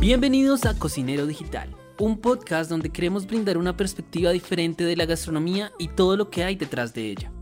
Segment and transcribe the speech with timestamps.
[0.00, 5.72] Bienvenidos a Cocinero Digital, un podcast donde queremos brindar una perspectiva diferente de la gastronomía
[5.78, 7.32] y todo lo que hay detrás de ella.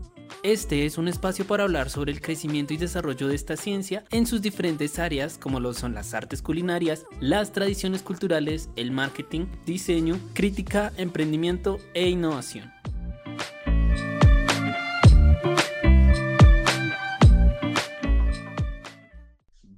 [0.43, 4.25] Este es un espacio para hablar sobre el crecimiento y desarrollo de esta ciencia en
[4.25, 10.17] sus diferentes áreas como lo son las artes culinarias, las tradiciones culturales, el marketing, diseño,
[10.33, 12.78] crítica, emprendimiento e innovación.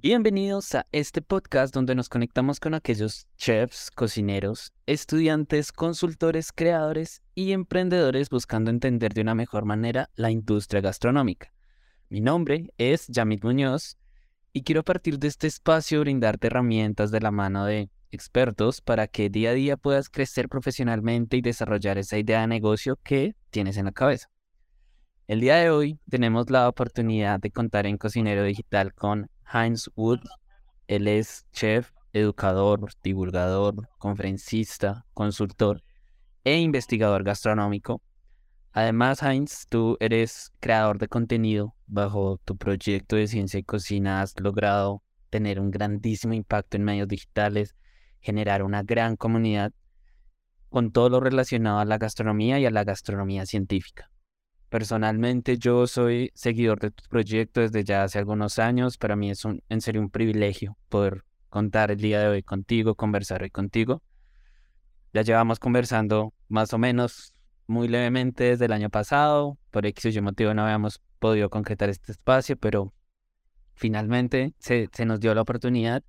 [0.04, 7.52] Bienvenidos a este podcast donde nos conectamos con aquellos chefs, cocineros, estudiantes, consultores, creadores y
[7.52, 11.54] emprendedores buscando entender de una mejor manera la industria gastronómica.
[12.08, 13.96] Mi nombre es Yamit Muñoz
[14.52, 19.30] y quiero partir de este espacio brindarte herramientas de la mano de expertos para que
[19.30, 23.84] día a día puedas crecer profesionalmente y desarrollar esa idea de negocio que tienes en
[23.84, 24.31] la cabeza.
[25.28, 30.18] El día de hoy tenemos la oportunidad de contar en Cocinero Digital con Heinz Wood.
[30.88, 35.84] Él es chef, educador, divulgador, conferencista, consultor
[36.42, 38.02] e investigador gastronómico.
[38.72, 41.76] Además, Heinz, tú eres creador de contenido.
[41.86, 47.06] Bajo tu proyecto de ciencia y cocina has logrado tener un grandísimo impacto en medios
[47.06, 47.76] digitales,
[48.20, 49.72] generar una gran comunidad
[50.68, 54.11] con todo lo relacionado a la gastronomía y a la gastronomía científica.
[54.72, 58.96] Personalmente yo soy seguidor de tu proyecto desde ya hace algunos años.
[58.96, 62.94] Para mí es un, en serio un privilegio poder contar el día de hoy contigo,
[62.94, 64.02] conversar hoy contigo.
[65.12, 67.34] Ya llevamos conversando más o menos
[67.66, 69.58] muy levemente desde el año pasado.
[69.70, 72.94] Por X o Y motivo no habíamos podido concretar este espacio, pero
[73.74, 76.02] finalmente se, se nos dio la oportunidad.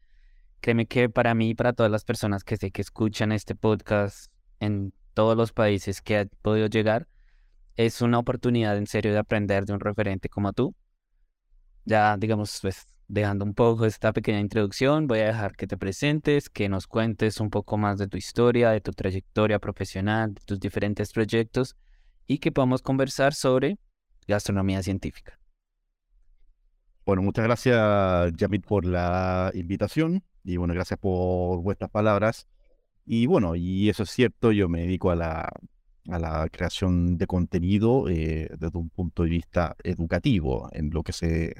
[0.61, 4.31] Créeme que para mí y para todas las personas que sé que escuchan este podcast
[4.61, 7.09] en todos los países que ha podido llegar,
[7.75, 10.75] es una oportunidad en serio de aprender de un referente como tú.
[11.85, 16.49] Ya, digamos, pues dejando un poco esta pequeña introducción, voy a dejar que te presentes,
[16.49, 20.59] que nos cuentes un poco más de tu historia, de tu trayectoria profesional, de tus
[20.59, 21.75] diferentes proyectos
[22.25, 23.77] y que podamos conversar sobre
[24.27, 25.39] gastronomía científica.
[27.05, 32.47] Bueno, muchas gracias, Yamit, por la invitación y bueno, gracias por vuestras palabras.
[33.05, 35.51] Y bueno, y eso es cierto, yo me dedico a la
[36.09, 41.13] a la creación de contenido eh, desde un punto de vista educativo, en lo que
[41.13, 41.55] se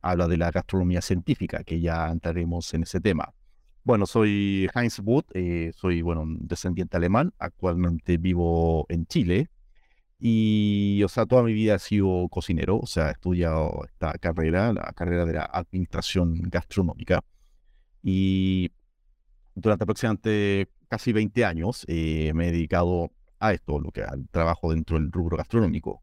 [0.00, 3.32] habla de la gastronomía científica, que ya entraremos en ese tema.
[3.84, 9.48] Bueno, soy Heinz Wood, eh, soy bueno, descendiente alemán, actualmente vivo en Chile
[10.18, 14.72] y, o sea, toda mi vida he sido cocinero, o sea, he estudiado esta carrera,
[14.72, 17.24] la carrera de la administración gastronómica
[18.04, 18.70] y
[19.54, 23.10] durante aproximadamente casi 20 años eh, me he dedicado
[23.42, 26.02] a esto, lo que al trabajo dentro del rubro gastronómico.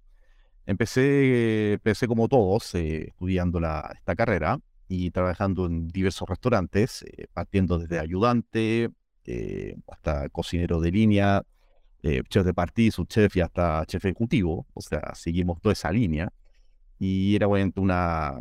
[0.65, 7.27] Empecé, empecé como todos, eh, estudiando la, esta carrera y trabajando en diversos restaurantes, eh,
[7.33, 8.89] partiendo desde ayudante
[9.25, 11.41] eh, hasta cocinero de línea,
[12.29, 14.67] chef de partido, subchef y hasta chef ejecutivo.
[14.73, 16.29] O sea, seguimos toda esa línea.
[16.99, 18.35] Y era obviamente una,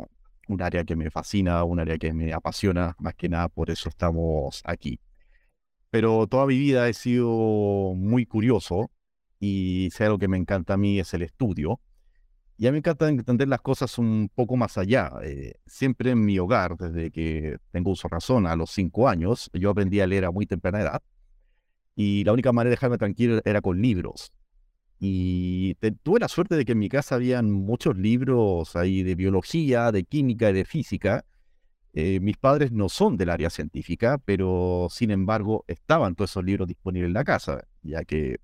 [0.47, 3.89] un área que me fascina, un área que me apasiona, más que nada por eso
[3.89, 4.99] estamos aquí
[5.89, 8.91] pero toda mi vida he sido muy curioso
[9.39, 11.79] y si algo que me encanta a mí es el estudio.
[12.57, 15.11] Y a mí me encanta entender las cosas un poco más allá.
[15.23, 19.69] Eh, siempre en mi hogar, desde que tengo uso razón, a los cinco años, yo
[19.69, 21.01] aprendí a leer a muy temprana edad.
[21.95, 24.33] Y la única manera de dejarme tranquilo era con libros.
[24.99, 29.93] Y tuve la suerte de que en mi casa habían muchos libros ahí de biología,
[29.93, 31.25] de química y de física.
[31.93, 36.67] Eh, mis padres no son del área científica, pero sin embargo estaban todos esos libros
[36.67, 38.39] disponibles en la casa, ya que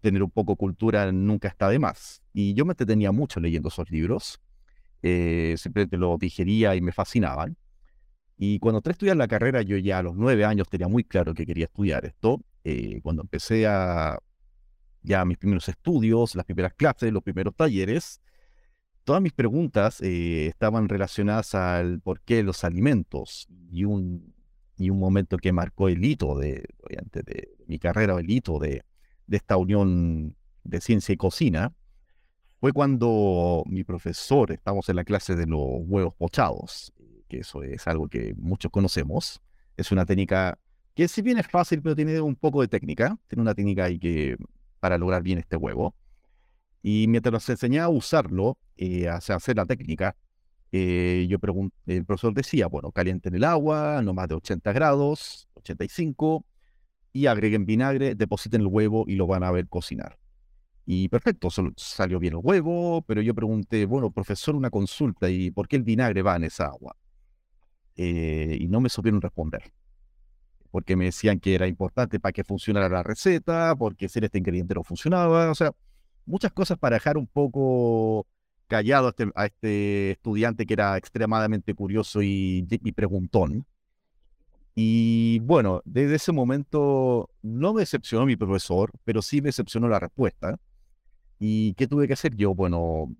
[0.00, 2.22] tener un poco cultura nunca está de más.
[2.32, 4.40] Y yo me entretenía mucho leyendo esos libros,
[5.02, 7.56] eh, simplemente los digería y me fascinaban.
[8.36, 11.04] Y cuando entré a estudiar la carrera, yo ya a los nueve años tenía muy
[11.04, 12.42] claro que quería estudiar esto.
[12.64, 14.18] Eh, cuando empecé a
[15.02, 18.20] ya mis primeros estudios, las primeras clases, los primeros talleres,
[19.06, 24.34] todas mis preguntas eh, estaban relacionadas al por qué los alimentos y un,
[24.76, 26.64] y un momento que marcó el hito de,
[27.68, 28.82] mi carrera, el hito de,
[29.28, 31.72] de esta unión de ciencia y cocina,
[32.58, 36.92] fue cuando mi profesor, estamos en la clase de los huevos pochados,
[37.28, 39.40] que eso es algo que muchos conocemos,
[39.76, 40.58] es una técnica
[40.94, 44.00] que si bien es fácil, pero tiene un poco de técnica, tiene una técnica ahí
[44.00, 44.36] que
[44.80, 45.94] para lograr bien este huevo.
[46.82, 49.08] Y mientras nos enseñaba a usarlo, eh,
[49.54, 50.16] la técnica,
[50.72, 51.38] eh, yo
[51.86, 56.44] el profesor decía, bueno, calienten el agua, no más de 80 grados, 85,
[57.12, 60.18] y agreguen vinagre, depositen el huevo y lo van a ver cocinar.
[60.84, 65.66] Y perfecto, salió bien el huevo, pero yo pregunté, bueno, profesor, una consulta, ¿y por
[65.66, 66.96] qué el vinagre va en esa agua?
[67.96, 69.72] Eh, y no me supieron responder.
[70.70, 74.74] Porque me decían que era importante para que funcionara la receta, porque si este ingrediente
[74.74, 75.72] no funcionaba, o sea,
[76.26, 78.26] muchas cosas para dejar un poco
[78.66, 83.66] callado a este, este estudiante que era extremadamente curioso y, y preguntón.
[84.74, 89.98] Y bueno, desde ese momento no me decepcionó mi profesor, pero sí me decepcionó la
[89.98, 90.58] respuesta.
[91.38, 92.54] ¿Y qué tuve que hacer yo?
[92.54, 93.14] Bueno,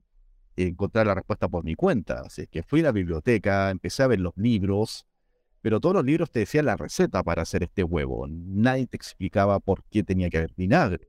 [0.57, 2.23] encontrar la respuesta por mi cuenta.
[2.27, 5.07] Así que fui a la biblioteca, empecé a ver los libros,
[5.63, 8.27] pero todos los libros te decían la receta para hacer este huevo.
[8.29, 11.09] Nadie te explicaba por qué tenía que haber vinagre.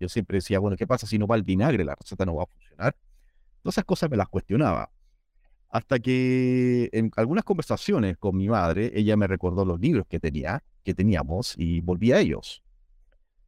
[0.00, 1.84] Yo siempre decía, bueno, ¿qué pasa si no va el vinagre?
[1.84, 2.96] La receta no va a funcionar.
[3.62, 4.90] Todas esas cosas me las cuestionaba.
[5.70, 10.62] Hasta que en algunas conversaciones con mi madre, ella me recordó los libros que tenía,
[10.82, 12.62] que teníamos, y volví a ellos.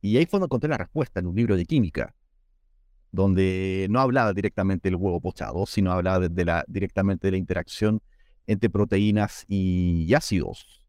[0.02, 2.14] Y ahí fue donde encontré la respuesta en un libro de química,
[3.12, 8.02] donde no hablaba directamente del huevo pochado, sino hablaba de la, directamente de la interacción
[8.46, 10.80] entre proteínas y ácidos.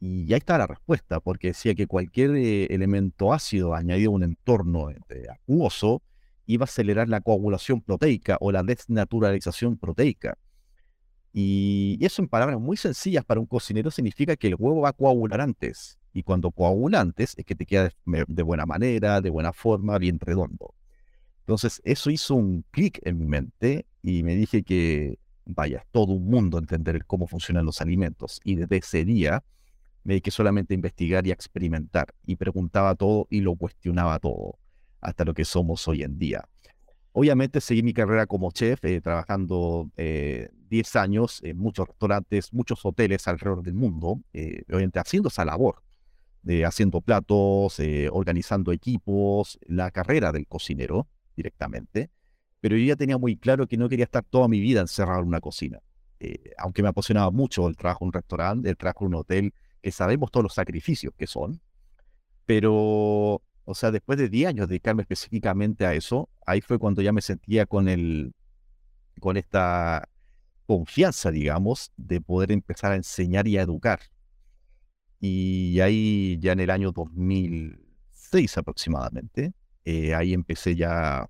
[0.00, 4.22] Y ahí está la respuesta, porque decía que cualquier eh, elemento ácido añadido a un
[4.24, 6.02] entorno este, acuoso
[6.46, 10.38] iba a acelerar la coagulación proteica o la desnaturalización proteica.
[11.32, 14.92] Y eso en palabras muy sencillas para un cocinero significa que el huevo va a
[14.92, 15.98] coagular antes.
[16.14, 20.18] Y cuando coagula antes es que te queda de buena manera, de buena forma, bien
[20.18, 20.74] redondo.
[21.40, 26.26] Entonces eso hizo un clic en mi mente y me dije que, vaya, todo un
[26.26, 28.40] mundo entender cómo funcionan los alimentos.
[28.42, 29.44] Y desde ese día
[30.04, 32.14] me dediqué solamente a investigar y a experimentar.
[32.24, 34.58] Y preguntaba todo y lo cuestionaba todo,
[35.06, 36.48] hasta lo que somos hoy en día.
[37.12, 42.84] Obviamente seguí mi carrera como chef, eh, trabajando 10 eh, años en muchos restaurantes, muchos
[42.84, 45.82] hoteles alrededor del mundo, eh, obviamente haciendo esa labor,
[46.64, 47.80] haciendo platos,
[48.12, 52.10] organizando equipos, la carrera del cocinero directamente,
[52.60, 55.28] pero yo ya tenía muy claro que no quería estar toda mi vida encerrado en
[55.28, 55.80] una cocina.
[56.58, 59.90] aunque me apasionaba mucho el trabajo en un restaurante, el trabajo en un hotel, que
[59.90, 61.60] sabemos todos los sacrificios que son,
[62.44, 67.12] pero o sea, después de 10 años dedicarme específicamente a eso, ahí fue cuando ya
[67.12, 68.32] me sentía con el,
[69.20, 70.08] con esta
[70.66, 74.00] confianza, digamos, de poder empezar a enseñar y a educar.
[75.20, 79.52] Y ahí ya en el año 2006 aproximadamente,
[79.84, 81.28] eh, ahí empecé ya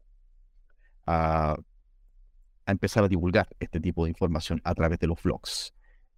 [1.06, 1.56] a,
[2.66, 5.72] empezar a divulgar este tipo de información a través de los vlogs.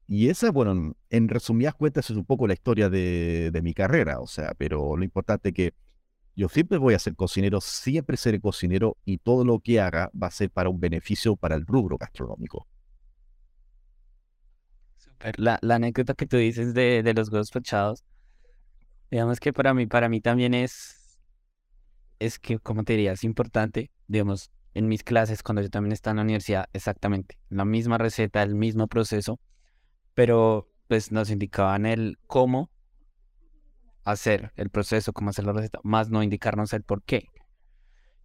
[0.08, 4.18] Y esa, bueno, en resumidas cuentas es un poco la historia de, de mi carrera,
[4.18, 5.74] o sea, pero lo importante es que
[6.38, 10.28] yo siempre voy a ser cocinero, siempre seré cocinero y todo lo que haga va
[10.28, 12.68] a ser para un beneficio para el rubro gastronómico.
[15.36, 18.04] La, anécdota que tú dices de, los huevos pochados,
[19.10, 21.18] digamos que para mí, para mí también es,
[22.20, 26.12] es que, como te diría, es importante, digamos, en mis clases, cuando yo también estaba
[26.12, 29.40] en la universidad, exactamente, la misma receta, el mismo proceso,
[30.14, 32.70] pero pues nos indicaban el cómo
[34.10, 37.26] hacer el proceso, cómo hacer la receta, más no indicarnos el por qué.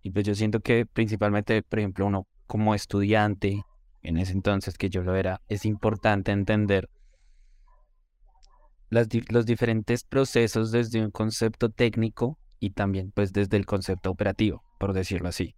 [0.02, 3.64] Y pues yo siento que principalmente, por ejemplo, uno como estudiante,
[4.02, 6.90] en ese entonces que yo lo era, es importante entender
[8.90, 14.94] los diferentes procesos desde un concepto técnico y también pues desde el concepto operativo, por
[14.94, 15.56] decirlo así.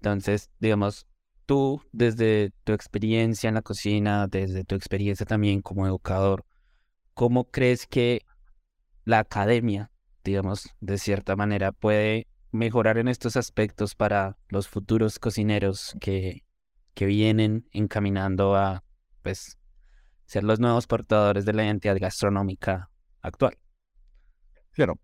[0.00, 1.06] Entonces, digamos,
[1.46, 6.44] tú desde tu experiencia en la cocina, desde tu experiencia también como educador,
[7.14, 8.22] ¿cómo crees que
[9.08, 9.90] la academia,
[10.22, 16.44] digamos, de cierta manera, puede mejorar en estos aspectos para los futuros cocineros que,
[16.92, 18.84] que vienen encaminando a,
[19.22, 19.56] pues,
[20.26, 22.90] ser los nuevos portadores de la identidad gastronómica
[23.22, 23.56] actual.
[24.72, 25.00] Claro.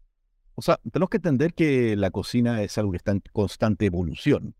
[0.54, 4.54] O sea, tenemos que entender que la cocina es algo que está en constante evolución.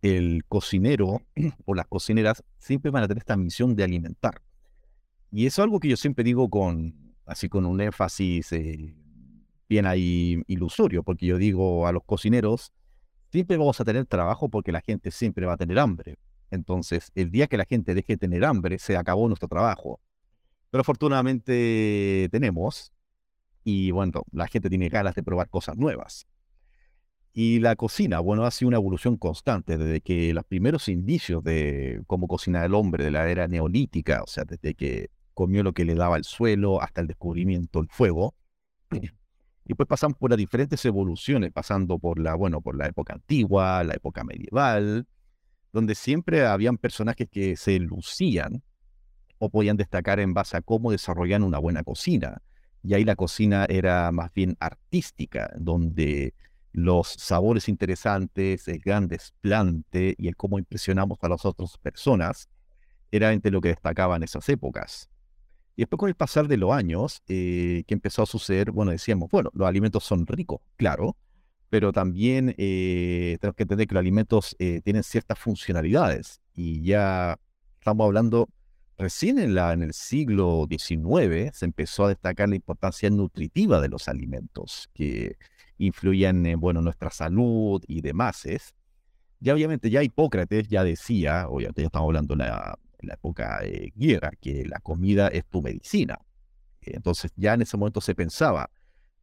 [0.00, 1.20] El cocinero
[1.66, 4.40] o las cocineras siempre van a tener esta misión de alimentar.
[5.30, 8.94] Y eso es algo que yo siempre digo con, así con un énfasis eh,
[9.68, 12.72] bien ahí ilusorio, porque yo digo a los cocineros,
[13.30, 16.16] siempre vamos a tener trabajo porque la gente siempre va a tener hambre.
[16.50, 20.00] Entonces, el día que la gente deje de tener hambre, se acabó nuestro trabajo.
[20.70, 22.92] Pero afortunadamente tenemos,
[23.62, 26.26] y bueno, la gente tiene ganas de probar cosas nuevas.
[27.32, 32.02] Y la cocina, bueno, ha sido una evolución constante desde que los primeros indicios de
[32.08, 35.10] cómo cocina el hombre de la era neolítica, o sea, desde que
[35.40, 38.34] comió lo que le daba el suelo hasta el descubrimiento del fuego.
[39.66, 43.84] Y pues pasamos por las diferentes evoluciones, pasando por la, bueno, por la época antigua,
[43.84, 45.06] la época medieval,
[45.72, 48.64] donde siempre habían personajes que se lucían
[49.38, 52.42] o podían destacar en base a cómo desarrollan una buena cocina.
[52.82, 56.34] Y ahí la cocina era más bien artística, donde
[56.72, 62.48] los sabores interesantes, el gran desplante y el cómo impresionamos a las otras personas,
[63.12, 65.09] era entre lo que destacaba en esas épocas.
[65.80, 69.48] Y después con el pasar de los años, eh, empezó a suceder, bueno, decíamos, bueno,
[69.54, 71.16] los alimentos son ricos, claro,
[71.70, 77.38] pero también eh, tenemos que entender que los alimentos eh, tienen ciertas funcionalidades y ya
[77.78, 78.50] estamos hablando,
[78.98, 84.90] recién en el siglo XIX se empezó a destacar la importancia nutritiva de los alimentos
[84.92, 85.38] que
[85.78, 88.46] influían en bueno, nuestra salud y demás.
[89.38, 93.92] Ya obviamente ya Hipócrates ya decía, obviamente ya estamos hablando de la, la época de
[93.96, 96.18] guerra, que la comida es tu medicina.
[96.82, 98.70] Entonces ya en ese momento se pensaba,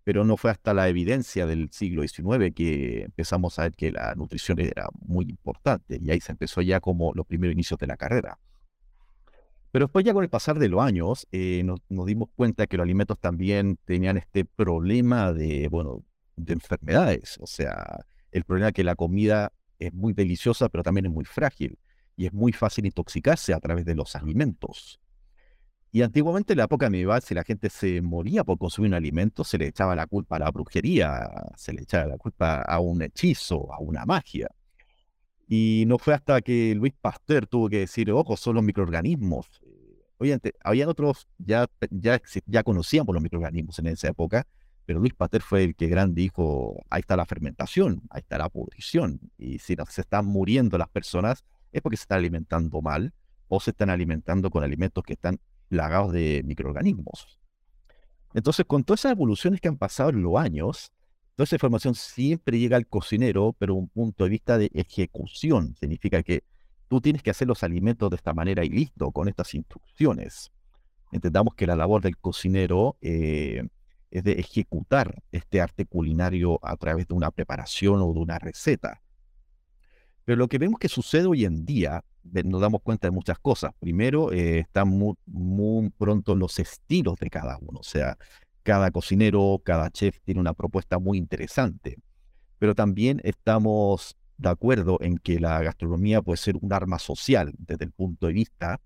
[0.03, 4.13] pero no fue hasta la evidencia del siglo XIX que empezamos a ver que la
[4.15, 7.97] nutrición era muy importante y ahí se empezó ya como los primeros inicios de la
[7.97, 8.39] carrera.
[9.71, 12.85] Pero después ya con el pasar de los años eh, nos, dimos cuenta que los
[12.85, 16.03] alimentos también tenían este problema de, bueno,
[16.37, 17.37] de enfermedades.
[17.41, 21.25] O sea, el problema es que la comida es muy deliciosa, pero también es muy
[21.25, 21.77] frágil
[22.17, 24.99] y es muy fácil intoxicarse a través de los alimentos.
[25.91, 29.43] Y antiguamente en la época medieval, si la gente se moría por consumir un alimento,
[29.43, 33.01] se le echaba la culpa a la brujería, se le echaba la culpa a un
[33.03, 34.49] hechizo, a una magia.
[35.47, 39.47] Y no fue hasta que Luis Pasteur tuvo que decir, ojo, son los microorganismos.
[40.17, 44.45] Oye, habían otros, ya, ya, ya conocíamos los microorganismos en esa época,
[44.85, 48.49] pero Luis Pasteur fue el que grande dijo, ahí está la fermentación, ahí está la
[48.49, 49.19] pudrición.
[49.37, 53.13] Y si no, se están muriendo las personas, es porque se están alimentando mal
[53.47, 57.39] o se están alimentando con alimentos que están plagados de microorganismos.
[58.33, 60.91] Entonces, con todas esas evoluciones que han pasado en los años,
[61.35, 65.75] toda esa información siempre llega al cocinero, pero un punto de vista de ejecución.
[65.79, 66.43] Significa que
[66.87, 70.51] tú tienes que hacer los alimentos de esta manera y listo, con estas instrucciones.
[71.11, 73.67] Entendamos que la labor del cocinero eh,
[74.11, 79.01] es de ejecutar este arte culinario a través de una preparación o de una receta.
[80.27, 82.03] Pero lo que vemos que sucede hoy en día,
[82.43, 83.71] nos damos cuenta de muchas cosas.
[83.79, 87.79] Primero, eh, están muy, pronto los estilos de cada uno.
[87.79, 88.17] O sea,
[88.61, 91.95] cada cocinero, cada chef tiene una propuesta muy interesante.
[92.59, 97.85] Pero también estamos de acuerdo en que la gastronomía puede ser un arma social desde
[97.85, 98.81] el punto de vista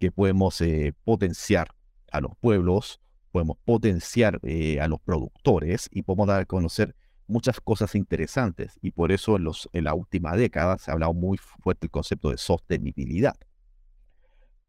[0.00, 1.68] que podemos eh, potenciar
[2.10, 2.98] a los pueblos,
[3.30, 6.96] podemos potenciar eh, a los productores y podemos dar a conocer
[7.32, 11.86] muchas cosas interesantes y por eso en, la última década se ha hablado muy fuerte
[11.86, 13.34] el concepto de sostenibilidad.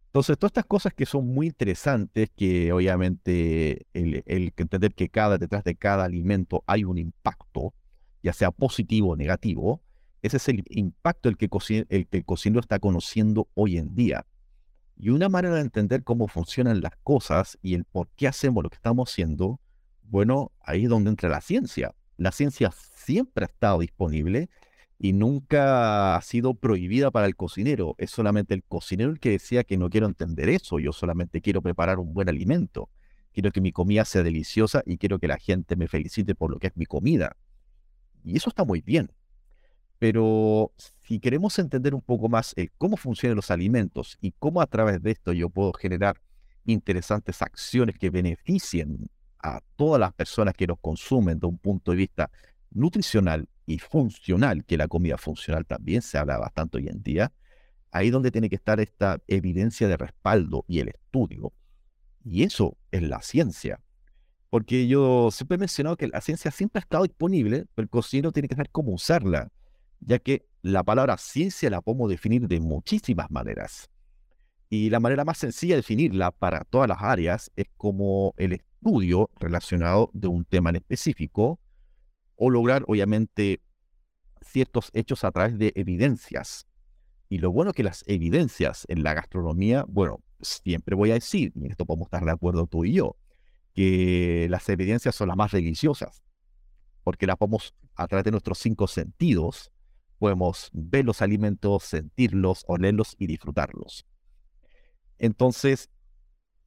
[0.08, 5.75] Entonces, todas estas cosas que son muy interesantes, que obviamente el, entender que detrás de
[5.75, 7.74] cada alimento hay un impacto,
[8.22, 9.82] ya sea positivo o negativo,
[10.22, 11.50] ese es el impacto el que,
[11.89, 14.25] el el cocinero está conociendo hoy en día.
[14.96, 18.70] Y una manera de entender cómo funcionan las cosas y el por qué hacemos lo
[18.70, 19.60] que estamos haciendo,
[20.03, 21.93] bueno, ahí es donde entra la ciencia
[22.24, 24.50] la ciencia siempre ha estado disponible
[24.98, 27.96] y nunca ha sido prohibida para el cocinero.
[27.98, 31.62] Es solamente el cocinero el que decía que no quiero entender eso, yo solamente quiero
[31.62, 32.89] preparar un buen alimento.
[33.34, 36.60] Quiero que mi comida sea deliciosa y quiero que la gente me felicite por lo
[36.60, 37.36] que es mi comida.
[38.24, 39.12] Y eso está muy bien.
[40.00, 44.68] Pero si queremos entender un poco más el cómo funcionan los alimentos y cómo a
[44.68, 46.22] través de esto yo puedo generar
[46.65, 49.10] interesantes acciones que beneficien
[49.43, 52.31] a todas las personas que nos consumen de un punto de vista
[52.71, 57.31] nutricional y funcional, que la comida funcional también se habla bastante hoy en día,
[57.91, 61.53] ahí donde tiene que estar esta evidencia de respaldo y el estudio.
[62.23, 63.81] Y eso es la ciencia.
[64.50, 68.31] Porque yo siempre he mencionado que la ciencia siempre ha estado disponible, pero el cocinero
[68.31, 69.51] tiene que saber cómo usarla,
[70.00, 73.89] ya que la palabra ciencia la podemos definir de muchísimas maneras.
[74.75, 79.30] Y la manera más sencilla de definirla para todas las áreas es como el estudio
[79.39, 81.60] relacionado de un tema en específico
[82.36, 83.62] o lograr, obviamente,
[84.42, 86.65] ciertos hechos a través de evidencias.
[87.30, 91.65] Y lo bueno que las evidencias en la gastronomía, bueno, siempre voy a decir, y
[91.65, 93.15] en esto podemos estar de acuerdo tú y yo,
[93.75, 96.24] que las evidencias son las más religiosas,
[97.03, 99.72] porque las podemos, a través de nuestros cinco sentidos,
[100.18, 104.08] podemos ver los alimentos, sentirlos, olerlos y disfrutarlos.
[105.24, 105.89] Entonces,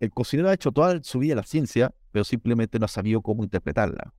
[0.00, 3.44] el cocinero ha hecho toda su vida la ciencia, pero simplemente no ha sabido cómo
[3.44, 4.14] interpretarla.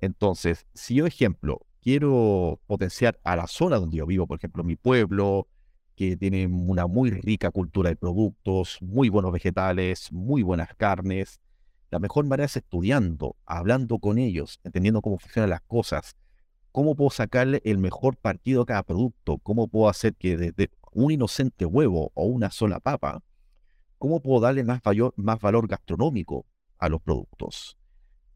[0.00, 4.76] Entonces, si yo, ejemplo, quiero potenciar a la zona donde yo vivo, por ejemplo, mi
[4.76, 5.48] pueblo,
[5.96, 11.40] que tiene una muy rica cultura de productos, muy buenos vegetales, muy buenas carnes,
[11.90, 16.14] la mejor manera es estudiando, hablando con ellos, entendiendo cómo funcionan las cosas,
[16.70, 21.10] cómo puedo sacarle el mejor partido a cada producto, cómo puedo hacer que desde un
[21.10, 23.20] inocente huevo o una sola papa,
[24.04, 24.82] cómo puedo darle más,
[25.40, 26.44] valor gastronómico
[26.76, 27.78] a los productos.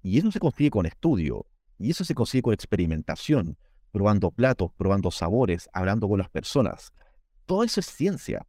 [0.00, 1.44] Y eso se consigue con estudio.
[1.78, 3.58] Y eso se consigue con experimentación,
[3.92, 6.94] probando platos, probando sabores, hablando con las personas.
[7.44, 8.46] Todo eso es ciencia.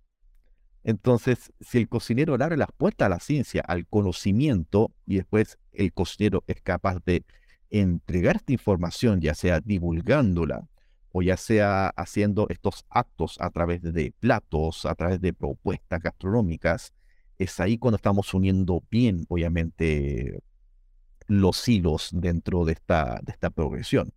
[0.86, 5.60] Entonces, si el cocinero le abre las puertas a la ciencia, al conocimiento, y después
[5.74, 7.26] el cocinero es capaz de
[7.70, 10.70] entregar esta información, ya sea divulgándola
[11.12, 16.94] o ya sea haciendo estos actos a través de platos, a través de propuestas gastronómicas,
[17.40, 20.44] es ahí cuando estamos uniendo bien, obviamente,
[21.28, 24.14] los hilos dentro de esta, de esta progresión.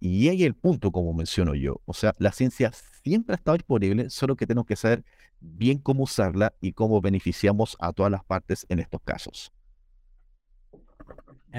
[0.00, 1.80] Y ahí el punto, como menciono yo.
[1.84, 5.04] O sea, la ciencia siempre ha estado disponible, solo que tenemos que saber
[5.40, 9.52] bien cómo usarla y cómo beneficiamos a todas las partes en estos casos.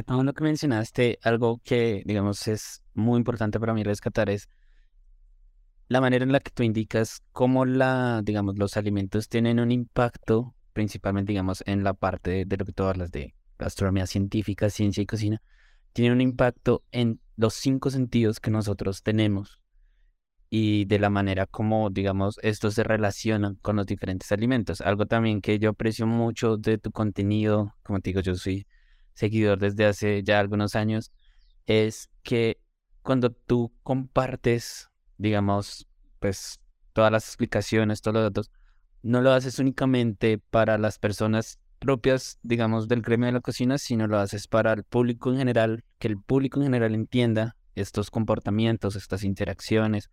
[0.06, 4.50] Todo lo que mencionaste, algo que, digamos, es muy importante para mí rescatar es
[5.88, 10.56] la manera en la que tú indicas cómo la, digamos, los alimentos tienen un impacto,
[10.74, 15.06] principalmente, digamos, en la parte de, lo que tú hablas de gastronomía científica, ciencia y
[15.06, 15.42] cocina,
[15.94, 19.62] tienen un impacto en los cinco sentidos que nosotros tenemos
[20.50, 24.82] y de la manera como, digamos, estos se relacionan con los diferentes alimentos.
[24.82, 28.68] Algo también que yo aprecio mucho de tu contenido, como te digo, yo soy
[29.14, 31.12] seguidor desde hace ya algunos años,
[31.68, 32.60] es que
[33.02, 35.88] cuando tú compartes, digamos,
[36.20, 36.60] pues
[36.94, 38.52] todas las explicaciones, todos los datos,
[39.04, 44.08] no lo haces únicamente para las personas propias, digamos, del gremio de la cocina, sino
[44.08, 48.96] lo haces para el público en general, que el público en general entienda estos comportamientos,
[48.96, 50.12] estas interacciones.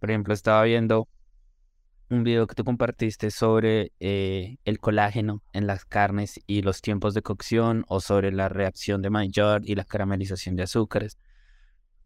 [0.00, 1.08] Por ejemplo, estaba viendo
[2.08, 7.14] un video que tú compartiste sobre eh, el colágeno en las carnes y los tiempos
[7.14, 11.18] de cocción o sobre la reacción de Maillard y la caramelización de azúcares.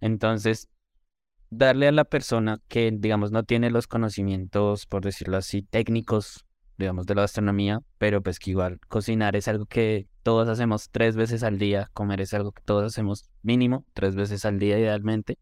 [0.00, 0.68] Entonces,
[1.50, 6.46] darle a la persona que, digamos, no tiene los conocimientos, por decirlo así, técnicos,
[6.78, 11.16] digamos, de la gastronomía, pero pues que igual cocinar es algo que todos hacemos tres
[11.16, 15.38] veces al día, comer es algo que todos hacemos mínimo tres veces al día idealmente.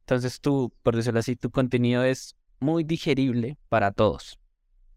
[0.00, 4.38] Entonces tú, por decirlo así, tu contenido es muy digerible para todos,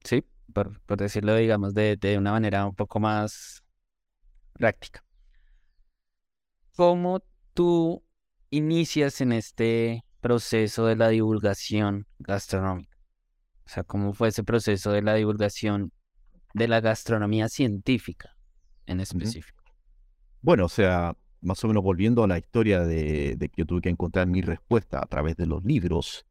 [0.04, 0.26] ¿sí?
[0.52, 3.64] Por, decirlo, digamos, de, de una manera un poco más
[4.54, 5.04] práctica.
[6.76, 7.22] ¿Cómo
[7.54, 8.04] tú
[8.56, 12.98] inicias en este proceso de la divulgación gastronómica?
[13.66, 15.92] O sea, ¿cómo fue ese proceso de la divulgación
[16.54, 18.36] de la gastronomía científica
[18.86, 19.64] en específico?
[20.42, 23.82] Bueno, o sea, más o menos volviendo a la historia de, de, que yo tuve
[23.82, 26.26] que encontrar mi respuesta a través de los libros,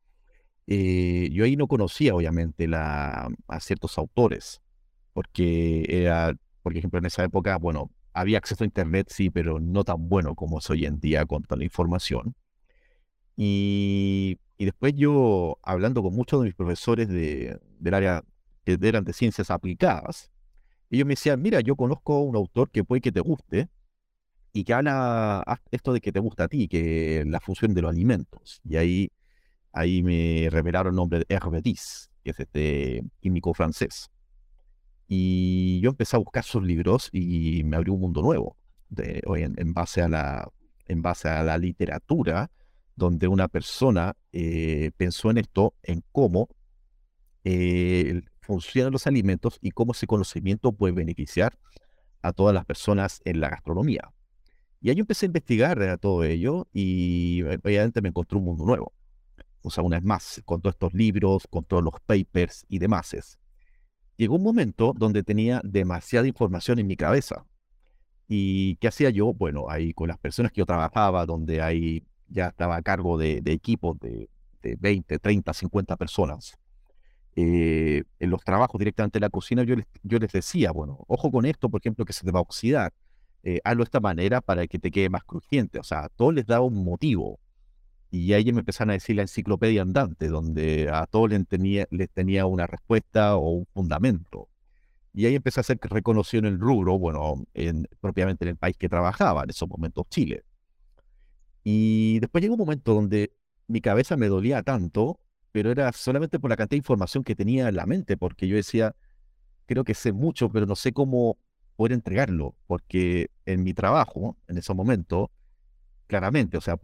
[0.67, 4.63] eh, yo ahí no conocía, obviamente, la, a ciertos autores,
[5.13, 9.85] porque era, por ejemplo, en esa época, bueno, había acceso a Internet, sí, pero no
[9.85, 12.35] tan bueno como es hoy en día con toda la información.
[13.37, 18.25] Y, y después yo, hablando con muchos de mis profesores de, del área
[18.65, 20.31] que eran de ciencias aplicadas,
[20.91, 23.69] ellos me decían, mira, yo conozco un autor que puede que te guste
[24.53, 27.91] y que habla esto de que te gusta a ti, que la función de los
[27.91, 28.61] alimentos.
[28.65, 29.11] Y ahí
[29.75, 34.09] ahí me revelaron el nombre de Hervé que es este químico francés.
[35.07, 38.57] Y yo empecé a buscar sus libros y me abrió un mundo nuevo,
[38.89, 40.51] de, en, base a la,
[40.87, 42.51] en base a la literatura,
[42.97, 46.49] donde una persona eh, pensó en esto, en cómo
[47.45, 51.59] eh, funcionan los alimentos y cómo ese conocimiento puede beneficiar
[52.23, 54.11] a todas las personas en la gastronomía.
[54.81, 58.93] Y ahí empecé a investigar todo ello y eh, obviamente me encontré un mundo nuevo
[59.65, 63.39] o sea, una vez más, con todos estos libros, con todos los papers y demás.
[64.17, 67.47] Llegó un momento donde tenía demasiada información en mi cabeza.
[68.29, 69.33] ¿Y qué hacía yo?
[69.35, 73.43] Bueno, ahí con las personas que yo trabajaba, donde ahí ya estaba a cargo de,
[73.47, 74.29] equipos de,
[74.63, 76.57] 20, 30, 50 personas.
[77.37, 81.31] Eh, en los trabajos directamente en la cocina, yo les, yo les decía, bueno, ojo
[81.31, 82.93] con esto, por ejemplo, que se te va a oxidar.
[83.43, 85.79] Eh, hazlo de esta manera para que te quede más crujiente.
[85.79, 87.39] O sea, todo les daba un motivo.
[88.15, 92.09] Y ahí me empezaron a decir la enciclopedia andante, donde a todos les tenía, les
[92.11, 94.49] tenía una respuesta o un fundamento.
[95.13, 98.77] Y ahí empecé a ser reconocido en el rubro, bueno, en, propiamente en el país
[98.77, 100.45] que trabajaba, en esos momentos Chile.
[101.65, 103.33] Y después llegó un momento donde
[103.67, 105.19] mi cabeza me dolía tanto,
[105.51, 108.55] pero era solamente por la cantidad de información que tenía en la mente, porque yo
[108.55, 108.95] decía,
[109.67, 111.37] creo que sé mucho, pero no sé cómo
[111.75, 115.33] poder entregarlo, porque en mi trabajo, en ese momento,
[116.15, 116.79] claramente, o sea,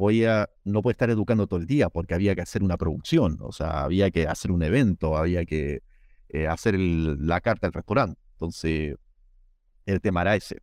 [0.64, 3.84] no puede estar educando todo el día porque había que hacer una producción, o sea,
[3.84, 5.82] había que hacer un evento, había que
[6.30, 8.20] eh, hacer la carta al restaurante.
[8.32, 8.96] Entonces,
[9.86, 10.56] el tema era ese.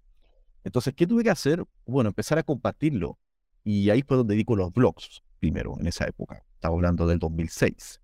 [0.65, 1.63] Entonces, ¿qué tuve que hacer?
[1.86, 3.17] Bueno, empezar a compartirlo.
[3.63, 6.43] Y ahí fue donde dedico los blogs primero, en esa época.
[6.56, 8.01] Estaba hablando del 2006.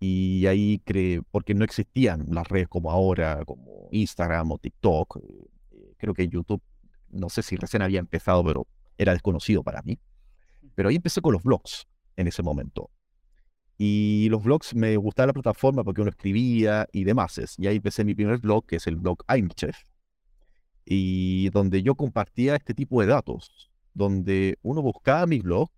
[0.00, 5.18] Y ahí creé, porque no existían las redes como ahora, como Instagram o TikTok.
[5.22, 6.62] Eh, creo que YouTube,
[7.10, 8.66] no sé si recién había empezado, pero
[8.98, 9.98] era desconocido para mí.
[10.74, 12.90] Pero ahí empecé con los blogs en ese momento.
[13.78, 17.40] Y los blogs me gustaba la plataforma porque uno escribía y demás.
[17.58, 19.78] Y ahí empecé mi primer blog, que es el blog I'm Chef,
[20.84, 25.70] y donde yo compartía este tipo de datos, donde uno buscaba mi blog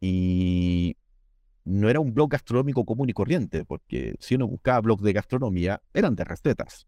[0.00, 0.96] y
[1.64, 5.82] no era un blog gastronómico común y corriente, porque si uno buscaba blogs de gastronomía,
[5.92, 6.86] eran de recetas.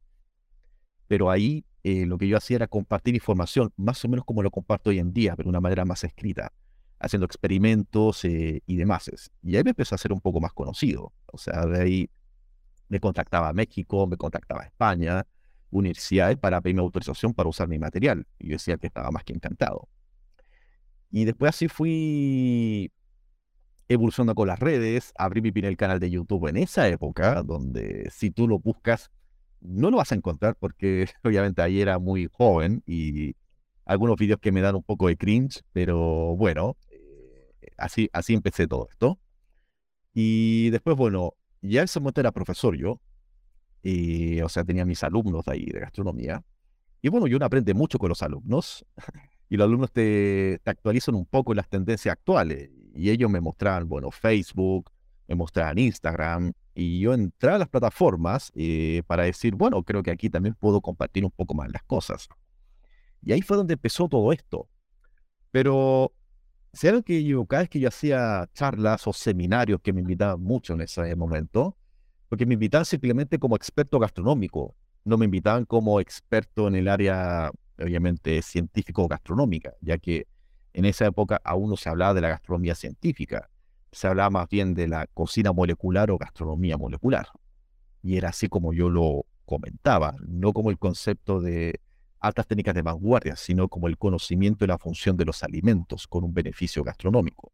[1.09, 4.51] Pero ahí eh, lo que yo hacía era compartir información, más o menos como lo
[4.51, 6.53] comparto hoy en día, pero de una manera más escrita,
[6.98, 9.11] haciendo experimentos eh, y demás.
[9.42, 11.12] Y ahí me empezó a ser un poco más conocido.
[11.27, 12.11] O sea, de ahí
[12.88, 15.27] me contactaba a México, me contactaba a España,
[15.70, 18.27] universidades para pedirme autorización para usar mi material.
[18.38, 19.88] Y yo decía que estaba más que encantado.
[21.11, 22.92] Y después así fui
[23.88, 28.31] evolucionando con las redes, abrí mi primer canal de YouTube en esa época, donde si
[28.31, 29.11] tú lo buscas,
[29.61, 33.35] no lo vas a encontrar porque obviamente ahí era muy joven y
[33.85, 38.66] algunos vídeos que me dan un poco de cringe, pero bueno, eh, así, así empecé
[38.66, 39.18] todo esto.
[40.12, 43.01] Y después, bueno, ya en ese momento era profesor yo,
[43.83, 46.42] y, o sea, tenía mis alumnos ahí de gastronomía.
[47.01, 48.85] Y bueno, yo aprende mucho con los alumnos
[49.49, 53.88] y los alumnos te, te actualizan un poco las tendencias actuales y ellos me mostraban,
[53.88, 54.90] bueno, Facebook,
[55.29, 60.11] me mostraban Instagram, y yo entré a las plataformas eh, para decir, bueno, creo que
[60.11, 62.29] aquí también puedo compartir un poco más las cosas.
[63.23, 64.69] Y ahí fue donde empezó todo esto.
[65.51, 66.12] Pero,
[66.73, 70.75] si que yo, cada vez que yo hacía charlas o seminarios que me invitaban mucho
[70.75, 71.77] en ese momento,
[72.29, 77.51] porque me invitaban simplemente como experto gastronómico, no me invitaban como experto en el área,
[77.79, 80.27] obviamente, científico-gastronómica, ya que
[80.75, 83.51] en esa época aún no se hablaba de la gastronomía científica,
[83.92, 87.29] se hablaba más bien de la cocina molecular o gastronomía molecular.
[88.03, 91.81] Y era así como yo lo comentaba, no como el concepto de
[92.20, 96.24] altas técnicas de vanguardia, sino como el conocimiento de la función de los alimentos con
[96.24, 97.53] un beneficio gastronómico.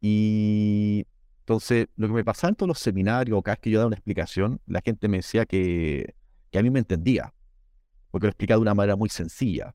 [0.00, 1.06] Y
[1.40, 3.96] entonces, lo que me pasaba en todos los seminarios, cada vez que yo daba una
[3.96, 6.14] explicación, la gente me decía que,
[6.50, 7.32] que a mí me entendía,
[8.10, 9.74] porque lo explicaba de una manera muy sencilla.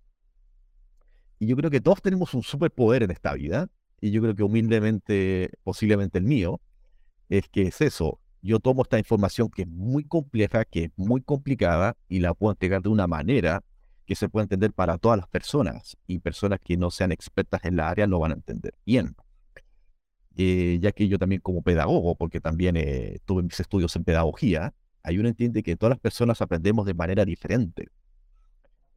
[1.39, 3.67] Y yo creo que todos tenemos un superpoder en esta vida,
[4.03, 6.59] y yo creo que humildemente, posiblemente el mío,
[7.29, 8.19] es que es eso.
[8.41, 12.51] Yo tomo esta información que es muy compleja, que es muy complicada, y la puedo
[12.51, 13.63] entregar de una manera
[14.05, 17.77] que se pueda entender para todas las personas, y personas que no sean expertas en
[17.77, 19.15] la área lo van a entender bien.
[20.35, 24.73] Eh, ya que yo también como pedagogo, porque también eh, tuve mis estudios en pedagogía,
[25.01, 27.87] hay uno entiende que todas las personas aprendemos de manera diferente.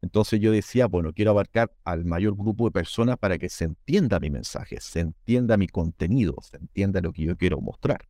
[0.03, 4.21] Entonces yo decía, bueno, quiero abarcar al mayor grupo de personas para que se entienda
[4.21, 8.07] mi mensaje, se entienda mi contenido, se entienda lo que yo quiero mostrar.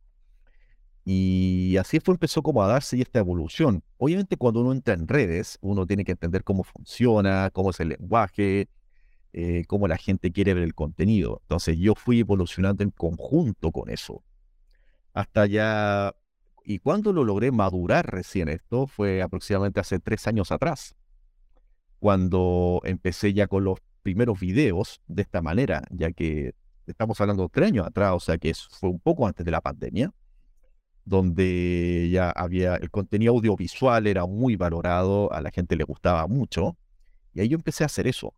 [1.05, 3.81] Y así fue, empezó como a darse esta evolución.
[3.97, 7.89] Obviamente cuando uno entra en redes, uno tiene que entender cómo funciona, cómo es el
[7.89, 8.67] lenguaje,
[9.31, 11.39] eh, cómo la gente quiere ver el contenido.
[11.43, 14.23] Entonces yo fui evolucionando en conjunto con eso.
[15.13, 16.13] Hasta ya...
[16.65, 20.97] Y cuando lo logré madurar recién esto fue aproximadamente hace tres años atrás
[21.99, 26.53] cuando empecé ya con los primeros videos de esta manera, ya que
[26.85, 30.13] estamos hablando tres años atrás, o sea que fue un poco antes de la pandemia,
[31.05, 36.77] donde ya había el contenido audiovisual era muy valorado, a la gente le gustaba mucho,
[37.33, 38.33] y ahí yo empecé a hacer eso.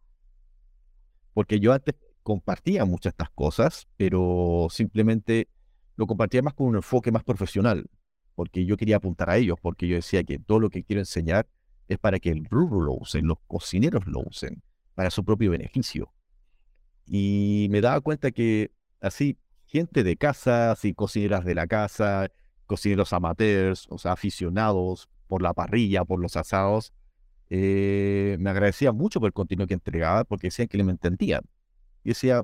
[1.34, 5.48] Porque yo antes compartía muchas estas cosas, pero simplemente
[5.96, 7.90] lo compartía más con un enfoque más profesional,
[8.36, 11.48] porque yo quería apuntar a ellos, porque yo decía que todo lo que quiero enseñar
[11.90, 14.62] es para que el rubro lo usen, los cocineros lo usen,
[14.96, 16.14] para su propio beneficio.
[17.06, 18.72] Y me daba cuenta que
[19.02, 22.32] así, gente de casa, así cocineras de la casa,
[22.68, 26.94] cocineros amateurs, o sea, aficionados por la parrilla, por los asados,
[27.50, 31.42] eh, me agradecía mucho por el contenido que entregaba, porque decían que me entendían.
[32.04, 32.44] Y decía,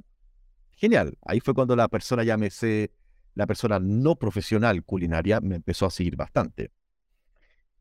[0.71, 2.91] genial, ahí fue cuando la persona, llámese,
[3.35, 6.71] la persona no profesional culinaria, me empezó a seguir bastante.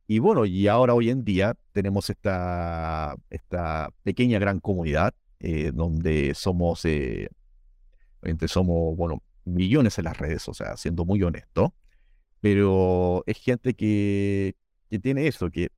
[0.07, 6.35] Y bueno, y ahora hoy en día tenemos esta, esta pequeña gran comunidad eh, donde
[6.35, 7.29] somos, eh,
[8.47, 11.75] somos, bueno, millones en las redes, o sea, siendo muy honesto,
[12.41, 14.57] pero es gente que,
[14.91, 15.69] que tiene eso, que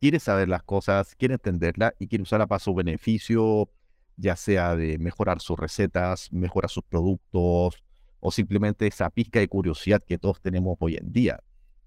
[0.00, 3.70] quiere saber las cosas, quiere entenderlas y quiere usarla para su beneficio,
[4.16, 7.82] ya sea de mejorar sus recetas, mejorar sus productos
[8.20, 11.40] o simplemente esa pizca de curiosidad que todos tenemos hoy en día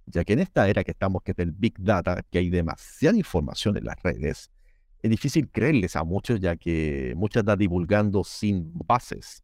[0.10, 3.18] ya que en esta era que estamos, que es del Big Data, que hay demasiada
[3.18, 4.52] información en las redes,
[5.02, 9.44] es difícil creerles a muchos, ya que muchos están divulgando sin bases.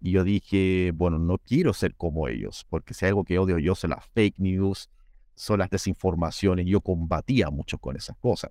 [0.00, 3.58] Y yo dije, bueno, no quiero ser como ellos, porque si hay algo que odio
[3.58, 4.90] yo son las fake news,
[5.34, 8.50] son las desinformaciones, yo combatía mucho con esas cosas.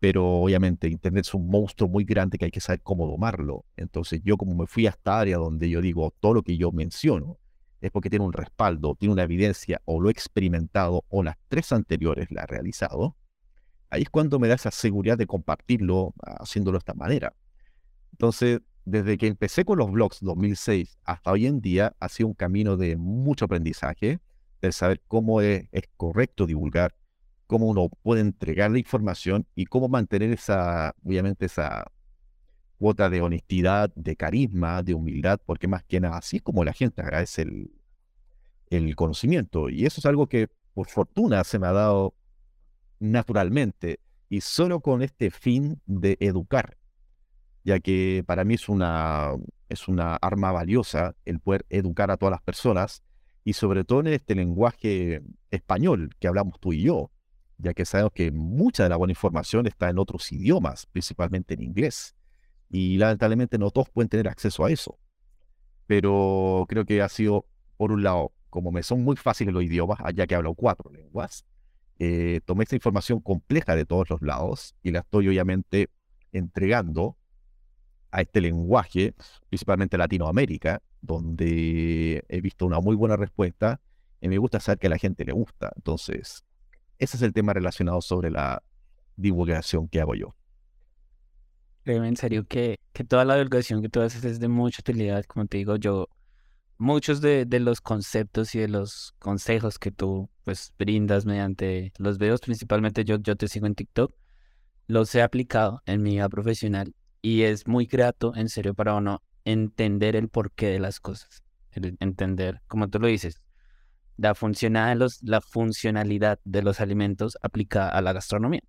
[0.00, 3.64] pero obviamente Internet es un monstruo muy grande que hay que saber cómo domarlo.
[3.76, 6.72] Entonces yo como me fui a esta área donde yo digo todo lo que yo
[6.72, 7.38] menciono,
[7.82, 12.30] es porque tiene un respaldo, tiene una evidencia, o lo experimentado, o las tres anteriores
[12.30, 13.16] la he realizado,
[13.90, 17.34] ahí es cuando me da esa seguridad de compartirlo haciéndolo de esta manera.
[18.12, 22.34] Entonces, desde que empecé con los blogs 2006 hasta hoy en día, ha sido un
[22.34, 24.20] camino de mucho aprendizaje,
[24.60, 26.94] de saber cómo es, correcto divulgar,
[27.48, 31.84] cómo uno puede entregar la información y cómo mantener esa, obviamente, esa
[32.82, 36.72] cuota de honestidad, de carisma, de humildad, porque más que nada así es como la
[36.72, 37.70] gente agradece el,
[38.70, 39.70] el conocimiento.
[39.70, 42.16] Y eso es algo que por fortuna se me ha dado
[42.98, 46.76] naturalmente y solo con este fin de educar,
[47.62, 49.30] ya que para mí es una,
[49.68, 53.04] es una arma valiosa el poder educar a todas las personas
[53.44, 57.12] y sobre todo en este lenguaje español que hablamos tú y yo,
[57.58, 61.62] ya que sabemos que mucha de la buena información está en otros idiomas, principalmente en
[61.62, 62.16] inglés,
[62.72, 64.98] y lamentablemente no todos pueden tener acceso a eso.
[65.86, 69.98] Pero creo que ha sido, por un lado, como me son muy fáciles los idiomas,
[70.14, 71.44] ya que hablo cuatro lenguas,
[71.98, 75.90] eh, tomé esta información compleja de todos los lados y la estoy obviamente
[76.32, 77.16] entregando
[78.10, 79.14] a este lenguaje,
[79.50, 83.80] principalmente Latinoamérica, donde he visto una muy buena respuesta
[84.20, 85.72] y me gusta saber que a la gente le gusta.
[85.76, 86.42] Entonces,
[86.98, 88.62] ese es el tema relacionado sobre la
[89.16, 90.34] divulgación que hago yo.
[91.84, 95.24] Creo en serio que, que toda la divulgación que tú haces es de mucha utilidad.
[95.24, 96.08] Como te digo, yo
[96.78, 102.18] muchos de, de, los conceptos y de los consejos que tú pues brindas mediante los
[102.18, 104.14] videos, principalmente yo, yo te sigo en TikTok,
[104.86, 109.22] los he aplicado en mi vida profesional y es muy grato, en serio, para uno
[109.44, 111.42] entender el porqué de las cosas,
[111.72, 113.40] entender, como tú lo dices,
[114.16, 118.62] la, de los, la funcionalidad de los alimentos aplicada a la gastronomía.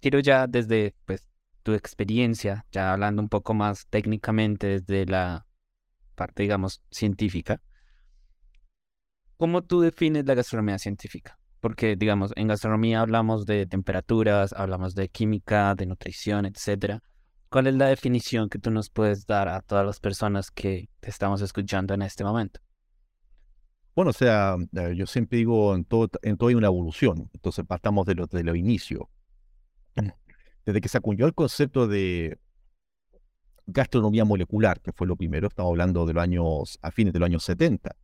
[0.00, 1.26] Quiero ya desde pues,
[1.64, 5.46] tu experiencia, ya hablando un poco más técnicamente desde la
[6.14, 7.60] parte, digamos, científica,
[9.36, 11.38] ¿cómo tú defines la gastronomía científica?
[11.60, 17.02] Porque, digamos, en gastronomía hablamos de temperaturas, hablamos de química, de nutrición, etcétera.
[17.48, 21.08] ¿Cuál es la definición que tú nos puedes dar a todas las personas que te
[21.08, 22.60] estamos escuchando en este momento?
[23.96, 27.30] Bueno, o sea, eh, yo siempre digo, en todo, en todo hay una evolución.
[27.32, 29.08] Entonces, partamos de lo, de lo inicio.
[30.64, 32.38] Desde que se acuñó el concepto de
[33.66, 37.26] gastronomía molecular, que fue lo primero, estamos hablando de los años, a fines de los
[37.26, 37.94] años 70,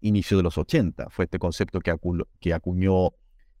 [0.00, 3.10] inicio de los 80, fue este concepto que, acuñó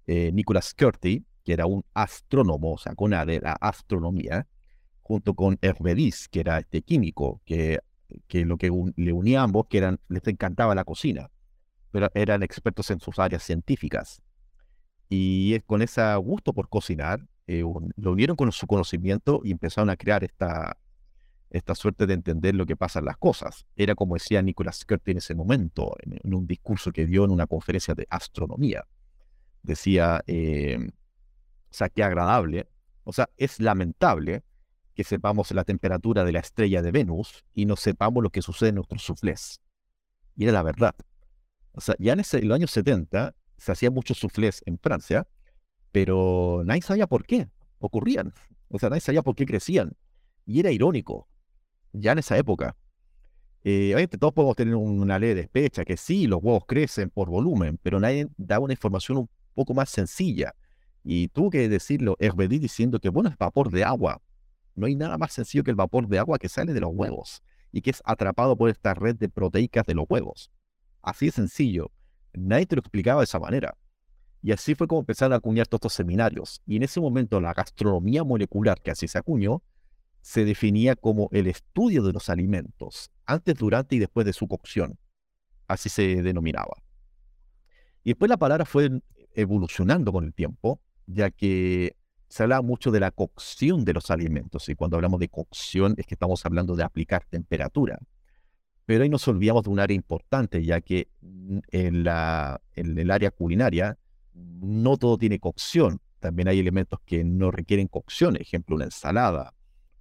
[0.06, 4.46] eh, Nicholas Curti, que era un astrónomo, o sea, con de la astronomía,
[5.02, 7.80] junto con Hervedis, que era este químico, que,
[8.26, 11.30] que lo que le unía a ambos, que eran, les encantaba la cocina,
[11.90, 14.22] pero eran expertos en sus áreas científicas.
[15.08, 17.64] Y con ese gusto por cocinar, eh,
[17.96, 20.76] lo unieron con su conocimiento y empezaron a crear esta,
[21.50, 23.66] esta suerte de entender lo que pasan las cosas.
[23.74, 27.48] Era como decía Nicholas Curtin en ese momento, en, un discurso que dio en una
[27.48, 28.86] conferencia de astronomía.
[29.64, 32.68] Decía, eh, o sea, qué agradable,
[33.02, 34.44] o sea, es lamentable
[34.94, 38.68] que sepamos la temperatura de la estrella de Venus y no sepamos lo que sucede
[38.68, 39.60] en nuestros suflés.
[40.36, 40.94] Y era la verdad.
[41.72, 45.26] O sea, ya en, ese, los años 70 se hacían muchos suflés en Francia,
[45.92, 47.48] pero nadie sabía por qué
[47.78, 48.32] ocurrían.
[48.68, 49.96] O sea, nadie sabía por qué crecían.
[50.46, 51.28] Y era irónico,
[51.92, 52.76] ya en esa época.
[53.62, 57.28] Eh, obviamente todos podemos tener una ley de despecha, que sí, los huevos crecen por
[57.28, 60.54] volumen, pero nadie da una información un poco más sencilla.
[61.04, 64.20] Y tuvo que decirlo Herbedi diciendo que, bueno, es vapor de agua.
[64.74, 67.42] No hay nada más sencillo que el vapor de agua que sale de los huevos
[67.72, 70.50] y que es atrapado por esta red de proteicas de los huevos.
[71.02, 71.90] Así de sencillo.
[72.32, 73.76] Nadie te lo explicaba de esa manera.
[74.42, 76.62] Y así fue como empezaron a acuñar todos estos seminarios.
[76.66, 79.62] Y en ese momento la gastronomía molecular, que así se acuñó,
[80.22, 84.98] se definía como el estudio de los alimentos, antes, durante y después de su cocción.
[85.66, 86.82] Así se denominaba.
[88.02, 88.90] Y después la palabra fue
[89.34, 91.96] evolucionando con el tiempo, ya que
[92.28, 96.06] se hablaba mucho de la cocción de los alimentos, y cuando hablamos de cocción es
[96.06, 97.98] que estamos hablando de aplicar temperatura.
[98.86, 103.98] Pero ahí nos olvidamos de un área importante, ya que en, en el área culinaria
[104.40, 106.00] no todo tiene cocción.
[106.18, 109.54] También hay elementos que no requieren cocción, ejemplo, una ensalada,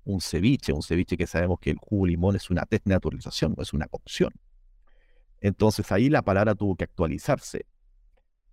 [0.04, 3.74] un ceviche, un ceviche que sabemos que el jugo limón es una desnaturalización, no es
[3.74, 4.34] una cocción.
[5.42, 7.66] Entonces ahí la palabra tuvo que actualizarse.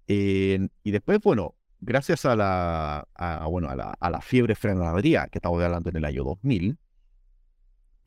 [0.07, 3.09] y después, bueno, gracias a la,
[3.51, 6.79] bueno, a la, a la fiebre frenadería que estamos hablando en el año 2000,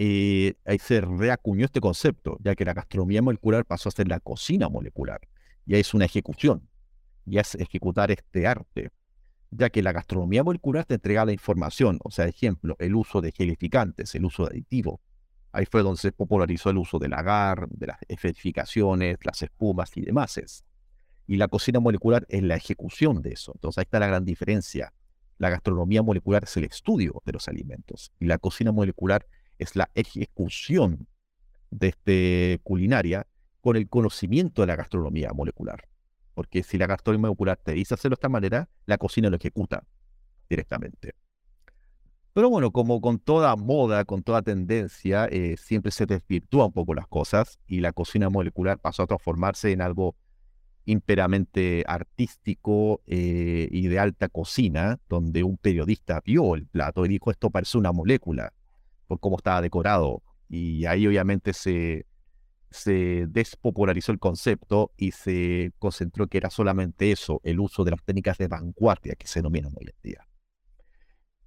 [0.02, 4.22] eh, ahí se reacuñó este concepto, ya que la gastronomía molecular pasó a ser la
[4.22, 5.20] cocina molecular.
[5.66, 6.69] Ya es una ejecución,
[7.30, 8.90] ya es ejecutar este arte.
[9.52, 13.32] ya que la gastronomía molecular te entrega la información, o sea, ejemplo, el uso de
[13.32, 15.00] gelificantes, el uso de aditivos.
[15.52, 20.02] Ahí fue donde se popularizó el uso del agar, de las esferificaciones, las espumas y
[20.02, 20.40] demás.
[21.26, 23.54] Y la cocina molecular es la ejecución de eso.
[23.56, 24.94] Entonces ahí está la gran diferencia.
[25.40, 29.26] La gastronomía molecular es el estudio de los alimentos y la cocina molecular
[29.58, 31.08] es la ejecución
[31.72, 33.26] de este culinaria
[33.62, 35.89] con el conocimiento de la gastronomía molecular.
[36.40, 39.84] Porque si la gastronomía molecular te dice hacerlo de esta manera, la cocina lo ejecuta
[40.50, 41.14] directamente.
[42.32, 46.94] Pero bueno, como con toda moda, con toda tendencia, eh, siempre se desvirtúa un poco
[46.94, 50.16] las cosas y la cocina molecular pasó a transformarse en algo
[50.86, 57.32] imperamente artístico eh, y de alta cocina, donde un periodista vio el plato y dijo
[57.32, 58.54] esto parece una molécula
[59.08, 60.24] por cómo estaba decorado.
[60.48, 62.06] Y ahí obviamente se,
[62.72, 68.04] se despopularizó el concepto y se concentró que era solamente eso, el uso de las
[68.04, 70.28] técnicas de vanguardia que se denominan hoy en día.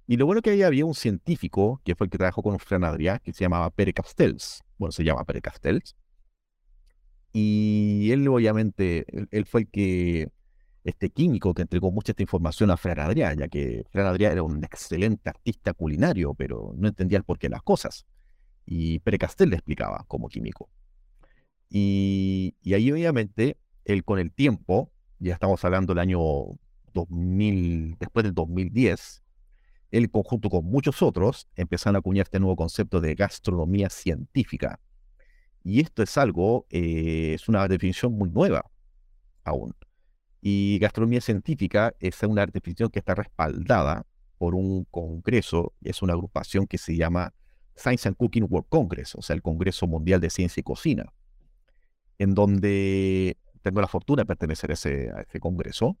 [0.05, 2.83] Y lo bueno que ahí había un científico, que fue el que trabajó con Fran
[2.83, 4.61] Adrià, que se llamaba Pere Castells.
[4.77, 5.95] Bueno, se llama Pere Castells.
[7.31, 10.29] Y él obviamente, él, fue el que,
[10.83, 14.43] este químico que entregó mucha esta información a Fran Adrià, ya que Fran Adrià era
[14.43, 18.05] un excelente artista culinario, pero no entendía el porqué de las cosas.
[18.65, 20.69] Y Pere Castells le explicaba como químico.
[21.75, 26.19] Y, ahí obviamente, él con el tiempo, ya estamos hablando del año
[26.93, 29.23] 2000, después del 2010,
[29.89, 34.79] él conjunto con muchos otros empezaron a acuñar este nuevo concepto de gastronomía científica.
[35.63, 38.69] Y esto es algo, eh, es una definición muy nueva
[39.43, 39.73] aún.
[40.41, 44.05] Y gastronomía científica es una definición que está respaldada
[44.37, 47.33] por un congreso, es una agrupación que se llama
[47.75, 51.11] Science and Cooking World Congress, o sea, el Congreso Mundial de Ciencia y Cocina
[52.19, 55.97] en donde tengo la fortuna de pertenecer a ese, congreso,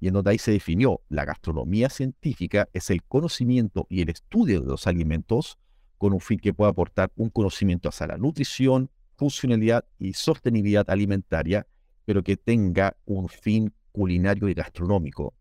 [0.00, 4.60] y en donde ahí se definió la gastronomía científica es el conocimiento y el estudio
[4.60, 5.58] de los alimentos
[5.98, 11.66] con un fin que pueda aportar un conocimiento hacia la nutrición, funcionalidad y sostenibilidad alimentaria,
[12.04, 15.34] pero que tenga un fin culinario y gastronómico.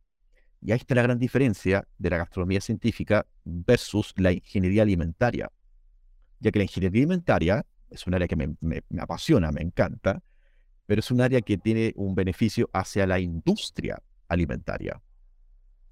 [0.62, 5.52] Y ahí está la gran diferencia de la gastronomía científica versus la ingeniería alimentaria,
[6.40, 10.22] ya que la ingeniería alimentaria es un área que me, apasiona, me encanta,
[10.86, 15.02] pero es un área que tiene un beneficio hacia la industria alimentaria,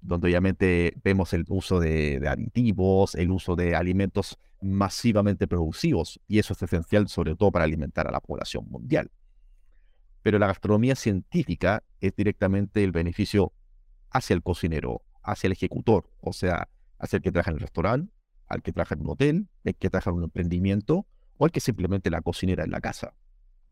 [0.00, 6.52] donde obviamente vemos el uso de, aditivos, el uso de alimentos masivamente productivos, y eso
[6.52, 9.10] es esencial sobre todo para alimentar a la población mundial.
[10.22, 13.52] Pero la gastronomía científica es directamente el beneficio
[14.10, 18.12] hacia el cocinero, hacia el ejecutor, o sea, hacia el que trabaja en el restaurante,
[18.46, 21.06] al que trabaja en un hotel, el que trabaja en un emprendimiento,
[21.44, 23.16] o que simplemente la cocinera en la casa.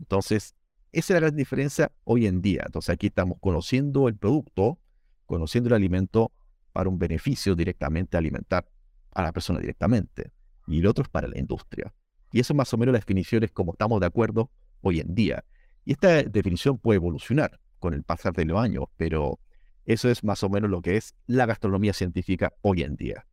[0.00, 0.56] Entonces,
[0.90, 2.64] esa es la gran diferencia hoy en día.
[2.66, 4.80] Entonces, aquí estamos conociendo el producto,
[5.24, 6.33] conociendo el alimento
[6.72, 8.68] para un beneficio directamente alimentar
[9.12, 10.33] a la persona directamente.
[10.66, 11.94] Y el otro es para la industria.
[12.33, 15.14] Y eso es más o menos la definición es como estamos de acuerdo hoy en
[15.14, 15.44] día.
[15.85, 19.38] Y esta definición puede evolucionar con el pasar de los años, pero
[19.85, 23.26] eso es más o menos lo que es la gastronomía científica hoy en día.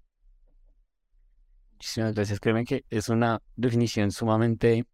[1.79, 2.39] Gracias.
[2.39, 4.85] Créeme que es una definición sumamente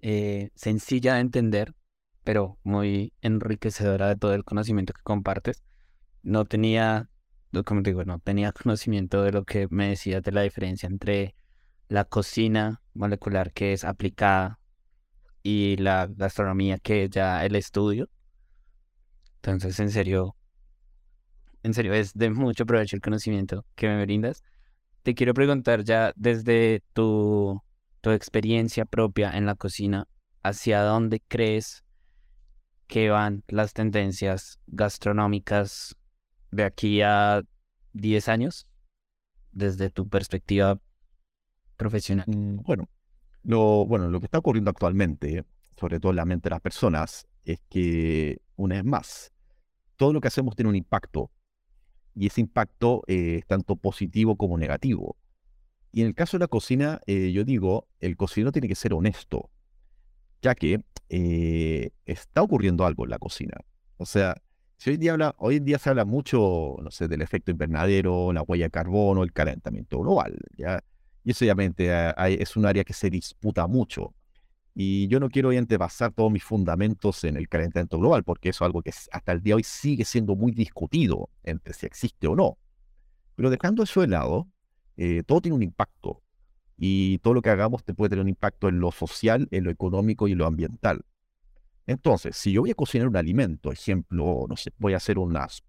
[0.00, 1.74] eh, sencilla de entender,
[2.24, 5.62] pero muy enriquecedora de todo el conocimiento que compartes.
[6.22, 7.10] No tenía,
[7.64, 11.34] como digo, no tenía conocimiento de lo que me decías de la diferencia entre
[11.88, 14.60] la cocina molecular que es aplicada
[15.42, 18.08] y la gastronomía que es ya el estudio.
[19.36, 20.36] Entonces, en serio,
[21.62, 24.42] en serio, es de mucho provecho el conocimiento que me brindas
[25.02, 27.60] te quiero preguntar ya desde tu,
[28.02, 30.06] experiencia propia en la cocina,
[30.42, 31.84] ¿hacia dónde crees
[32.86, 35.96] que van las tendencias gastronómicas
[36.50, 37.42] de aquí a
[37.92, 38.66] 10 años,
[39.52, 40.80] desde tu perspectiva
[41.76, 42.26] profesional?
[42.26, 42.88] Mm, bueno,
[43.42, 45.44] lo, bueno, lo que está ocurriendo actualmente,
[45.78, 49.32] sobre todo en la mente de las personas, es que, una vez más,
[49.96, 51.30] todo lo que hacemos tiene un impacto
[52.20, 55.16] y ese impacto eh, es tanto positivo como negativo.
[55.90, 58.92] Y en el caso de la cocina, eh, yo digo, el cocinero tiene que ser
[58.92, 59.48] honesto,
[60.42, 63.56] ya que eh, está ocurriendo algo en la cocina.
[63.96, 64.36] O sea,
[64.76, 68.42] si hoy, día hoy en día se habla mucho, no sé, del efecto invernadero, la
[68.42, 70.84] huella de carbono, el calentamiento global, ¿ya?
[71.24, 71.90] Y eso obviamente
[72.42, 74.14] es un área que se disputa mucho.
[74.74, 78.64] Y yo no quiero obviamente basar todos mis fundamentos en el calentamiento global, porque eso
[78.64, 82.26] es algo que hasta el día de hoy sigue siendo muy discutido entre si existe
[82.26, 82.56] o no.
[83.34, 84.48] Pero dejando eso de lado,
[84.96, 86.22] eh, todo tiene un impacto.
[86.76, 89.70] Y todo lo que hagamos te puede tener un impacto en lo social, en lo
[89.70, 91.04] económico y en lo ambiental.
[91.86, 95.62] Entonces, si yo voy a cocinar un alimento, ejemplo, no sé, voy a hacer unas,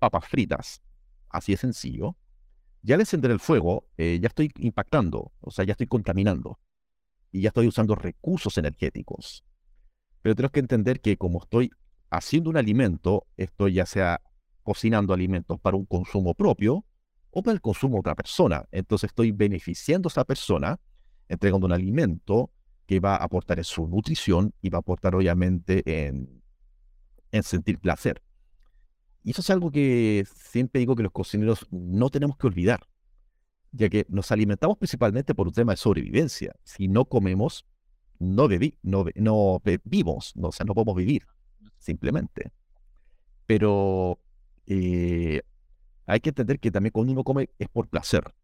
[0.00, 0.82] papas fritas,
[1.28, 2.16] así de sencillo,
[2.82, 6.58] ya al encender el fuego, eh, ya estoy impactando, o sea, ya estoy contaminando
[7.32, 9.44] y ya estoy usando recursos energéticos.
[10.22, 11.70] Pero tenemos que entender que como estoy
[12.10, 14.20] haciendo un alimento, estoy ya sea
[14.62, 16.84] cocinando alimentos para un consumo propio
[17.30, 18.66] o para el consumo de otra persona.
[18.72, 20.78] Entonces estoy beneficiando a esa persona,
[21.28, 22.50] entregando un alimento
[22.86, 26.42] que va a aportar en su nutrición y va a aportar obviamente en,
[27.30, 28.20] en sentir placer.
[29.22, 32.80] Y eso es algo que siempre digo que los cocineros no tenemos que olvidar,
[33.72, 36.54] ya que nos alimentamos principalmente por un tema de sobrevivencia.
[36.64, 37.66] Si no comemos,
[38.18, 41.26] no, bebí, no, no vivimos, no, o sea, no podemos vivir,
[41.78, 42.52] simplemente.
[43.46, 44.18] Pero
[44.66, 45.42] eh,
[46.06, 48.34] hay que entender que también cuando uno come es por placer.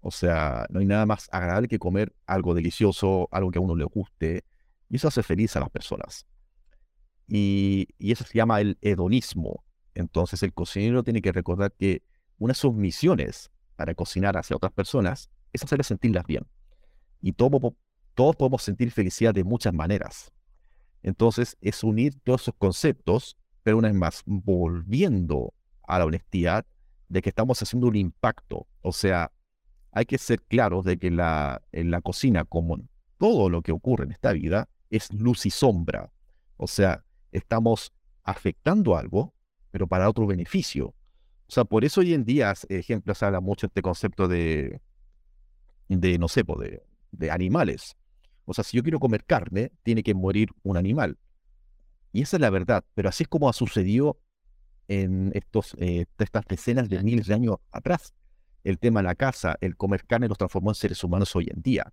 [0.00, 3.74] O sea, no hay nada más agradable que comer algo delicioso, algo que a uno
[3.74, 4.44] le guste,
[4.88, 6.26] y eso hace feliz a las personas.
[7.26, 9.64] Y, y eso se llama el hedonismo.
[9.94, 12.02] Entonces el cocinero tiene que recordar que
[12.38, 16.46] una de sus misiones para cocinar hacia otras personas es hacerles sentirlas bien.
[17.20, 17.76] Y todo,
[18.14, 20.32] todos podemos sentir felicidad de muchas maneras.
[21.02, 25.54] Entonces es unir todos esos conceptos, pero una vez más, volviendo
[25.86, 26.66] a la honestidad
[27.08, 28.66] de que estamos haciendo un impacto.
[28.80, 29.30] O sea,
[29.92, 32.78] hay que ser claros de que la, en la cocina, como
[33.18, 36.12] todo lo que ocurre en esta vida, es luz y sombra.
[36.56, 37.92] O sea, estamos
[38.24, 39.34] afectando algo,
[39.70, 40.94] pero para otro beneficio.
[41.48, 44.80] O sea, por eso hoy en día, ejemplos, habla mucho este concepto de,
[45.88, 46.82] de no sé, de,
[47.12, 47.96] de animales.
[48.44, 51.18] O sea, si yo quiero comer carne, tiene que morir un animal.
[52.12, 54.18] Y esa es la verdad, pero así es como ha sucedido
[54.88, 58.14] en estos, eh, estas decenas de miles de años atrás.
[58.64, 61.62] El tema de la caza, el comer carne los transformó en seres humanos hoy en
[61.62, 61.92] día.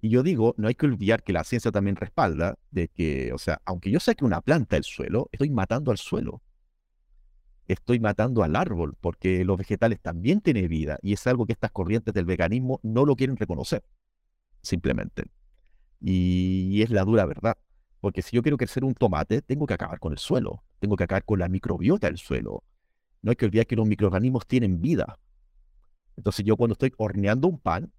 [0.00, 3.38] Y yo digo, no hay que olvidar que la ciencia también respalda de que, o
[3.38, 6.40] sea, aunque yo saque una planta del suelo, estoy matando al suelo
[7.72, 11.70] estoy matando al árbol, porque los vegetales también tienen vida y es algo que estas
[11.70, 13.84] corrientes del veganismo no lo quieren reconocer,
[14.62, 15.24] simplemente.
[16.00, 17.58] Y es la dura verdad,
[18.00, 21.04] porque si yo quiero crecer un tomate, tengo que acabar con el suelo, tengo que
[21.04, 22.64] acabar con la microbiota del suelo.
[23.22, 25.18] No hay que olvidar que los microorganismos tienen vida.
[26.16, 27.92] Entonces yo cuando estoy horneando un pan,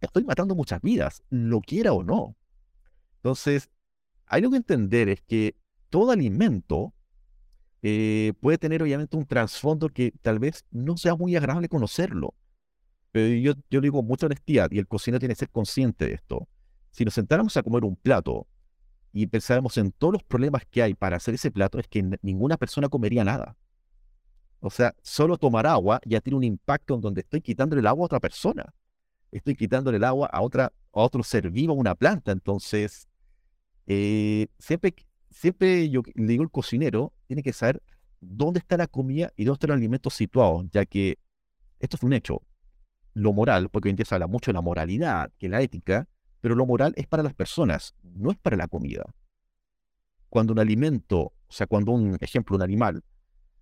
[0.00, 2.36] estoy matando muchas vidas, lo quiera o no.
[3.16, 3.70] Entonces,
[4.26, 5.56] hay algo que entender es que
[5.90, 6.94] todo alimento
[7.82, 12.34] eh, puede tener obviamente un trasfondo que tal vez no sea muy agradable conocerlo.
[13.12, 16.48] Pero yo, yo digo mucha honestidad y el cocinero tiene que ser consciente de esto.
[16.90, 18.46] Si nos sentáramos a comer un plato
[19.12, 22.56] y pensáramos en todos los problemas que hay para hacer ese plato, es que ninguna
[22.56, 23.56] persona comería nada.
[24.60, 28.04] O sea, solo tomar agua ya tiene un impacto en donde estoy quitándole el agua
[28.04, 28.74] a otra persona.
[29.32, 32.30] Estoy quitándole el agua a, otra, a otro ser vivo, a una planta.
[32.30, 33.08] Entonces,
[33.86, 34.94] eh, siempre
[35.30, 37.80] siempre yo le digo al cocinero, tiene que saber
[38.20, 41.16] dónde está la comida y dónde están los alimentos situados, ya que
[41.78, 42.42] esto es un hecho.
[43.14, 46.08] Lo moral, porque hoy en día se habla mucho de la moralidad, que la ética,
[46.40, 49.04] pero lo moral es para las personas, no es para la comida.
[50.28, 53.04] Cuando un alimento, o sea, cuando un ejemplo, un animal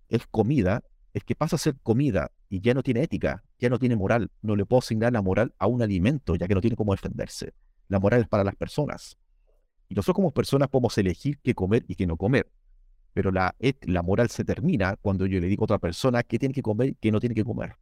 [0.07, 3.77] es comida, es que pasa a ser comida y ya no tiene ética, ya no
[3.77, 4.31] tiene moral.
[4.41, 7.53] No le puedo asignar la moral a un alimento, ya que no tiene cómo defenderse.
[7.87, 9.15] La moral es para las personas.
[9.87, 12.51] Y nosotros como personas podemos elegir qué comer y qué no comer.
[13.19, 16.53] Pero la, la moral se termina cuando yo le digo a otra persona qué tiene
[16.53, 17.75] que comer y qué no tiene que comer.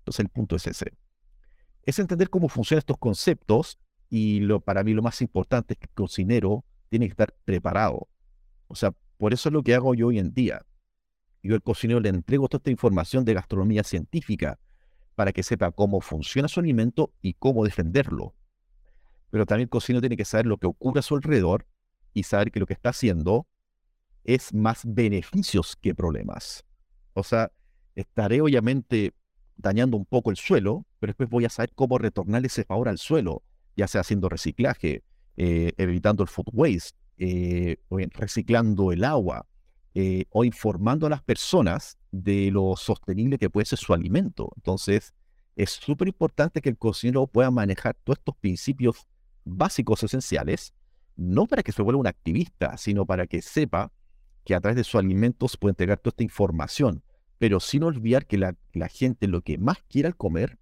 [0.00, 0.92] Entonces el punto es ese.
[1.84, 3.78] Es entender cómo funcionan estos conceptos
[4.10, 8.08] y lo, para mí lo más importante es que el cocinero tiene que estar preparado.
[8.68, 10.60] O sea, por eso es lo que hago yo hoy en día.
[11.42, 14.58] Yo al cocinero le entrego toda esta información de gastronomía científica
[15.14, 18.34] para que sepa cómo funciona su alimento y cómo defenderlo
[19.34, 21.66] pero también el cocinero tiene que saber lo que ocurre a su alrededor
[22.12, 23.48] y saber que lo que está haciendo
[24.24, 26.64] es más beneficios que problemas.
[27.12, 27.52] O sea,
[27.94, 29.12] estaré obviamente
[29.56, 32.98] dañando un poco el suelo, pero después voy a saber cómo retornar ese favor al
[32.98, 33.42] suelo,
[33.76, 35.04] ya sea haciendo reciclaje,
[35.36, 37.76] eh, evitando el food waste, eh,
[38.14, 39.46] reciclando el agua,
[39.94, 44.50] eh, o informando a las personas de lo sostenible que puede ser su alimento.
[44.56, 45.14] Entonces,
[45.54, 49.06] es súper importante que el cocinero pueda manejar todos estos principios
[49.44, 50.74] básicos esenciales,
[51.14, 53.92] no para que se vuelva un activista, sino para que sepa
[54.44, 57.02] que a través de sus alimentos puede entregar toda esta información,
[57.38, 58.56] pero sin olvidar que la,
[58.88, 60.58] gente lo que más quiere al comer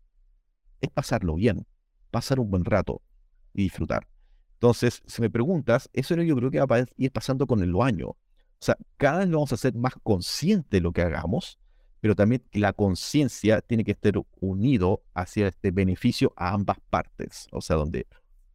[0.80, 1.66] es pasarlo bien,
[2.10, 3.02] pasar un buen rato
[3.54, 4.08] y disfrutar.
[4.54, 8.08] Entonces, si me preguntas, eso yo creo que va a ir pasando con el año.
[8.08, 8.16] O
[8.64, 11.58] sea, cada vez vamos a ser más conscientes de lo que hagamos,
[12.00, 17.48] pero también la conciencia tiene que estar unido hacia este beneficio a ambas partes.
[17.50, 18.06] O sea, donde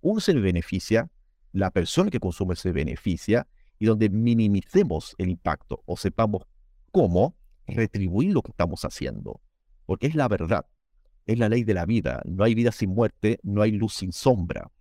[0.01, 1.09] uno se beneficia,
[1.51, 3.47] la persona que consume se beneficia,
[3.79, 6.43] y donde minimicemos el impacto o sepamos
[6.91, 7.35] cómo,
[7.67, 9.41] retribuir lo que estamos haciendo,
[9.85, 10.65] porque es la verdad,
[11.25, 12.21] es la ley de la vida.
[12.25, 14.71] No hay vida sin muerte, no hay luz sin sombra.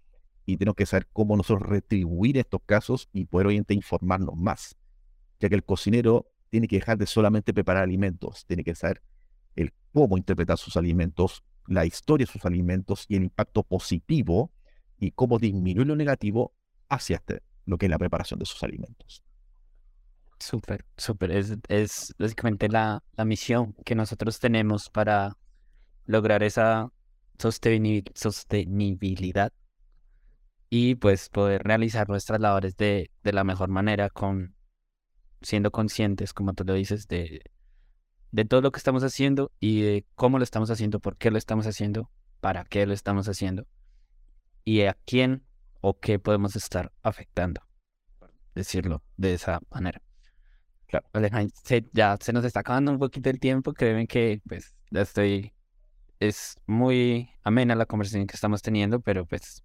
[0.46, 4.76] Y tenemos que saber cómo nosotros retribuir estos casos y poder obviamente informarnos más,
[5.40, 9.02] ya que el cocinero tiene que dejar de solamente preparar alimentos, tiene que saber
[9.56, 14.52] el cómo interpretar sus alimentos, la historia de sus alimentos y el impacto positivo
[14.98, 16.54] y cómo disminuir lo negativo
[16.88, 19.22] hacia este, lo que es la preparación de sus alimentos.
[20.38, 21.32] Súper, súper.
[21.32, 25.36] Es, es básicamente la, la misión que nosotros tenemos para
[26.04, 26.92] lograr esa
[27.38, 29.52] sostenibilidad
[30.68, 34.54] y pues poder realizar nuestras labores de, de la mejor manera con
[35.42, 37.42] siendo conscientes, como tú lo dices, de,
[38.32, 41.38] de todo lo que estamos haciendo y de cómo lo estamos haciendo, por qué lo
[41.38, 42.10] estamos haciendo,
[42.40, 43.66] para qué lo estamos haciendo
[44.64, 45.45] y a quién
[45.88, 47.60] o qué podemos estar afectando,
[48.56, 50.02] decirlo de esa manera.
[50.88, 51.06] Claro,
[51.92, 55.54] ya se nos está acabando un poquito el tiempo, créeme que pues ya estoy,
[56.18, 59.62] es muy amena la conversación que estamos teniendo, pero pues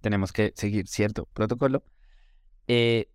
[0.00, 1.84] tenemos que seguir cierto protocolo.
[2.66, 3.08] Eh,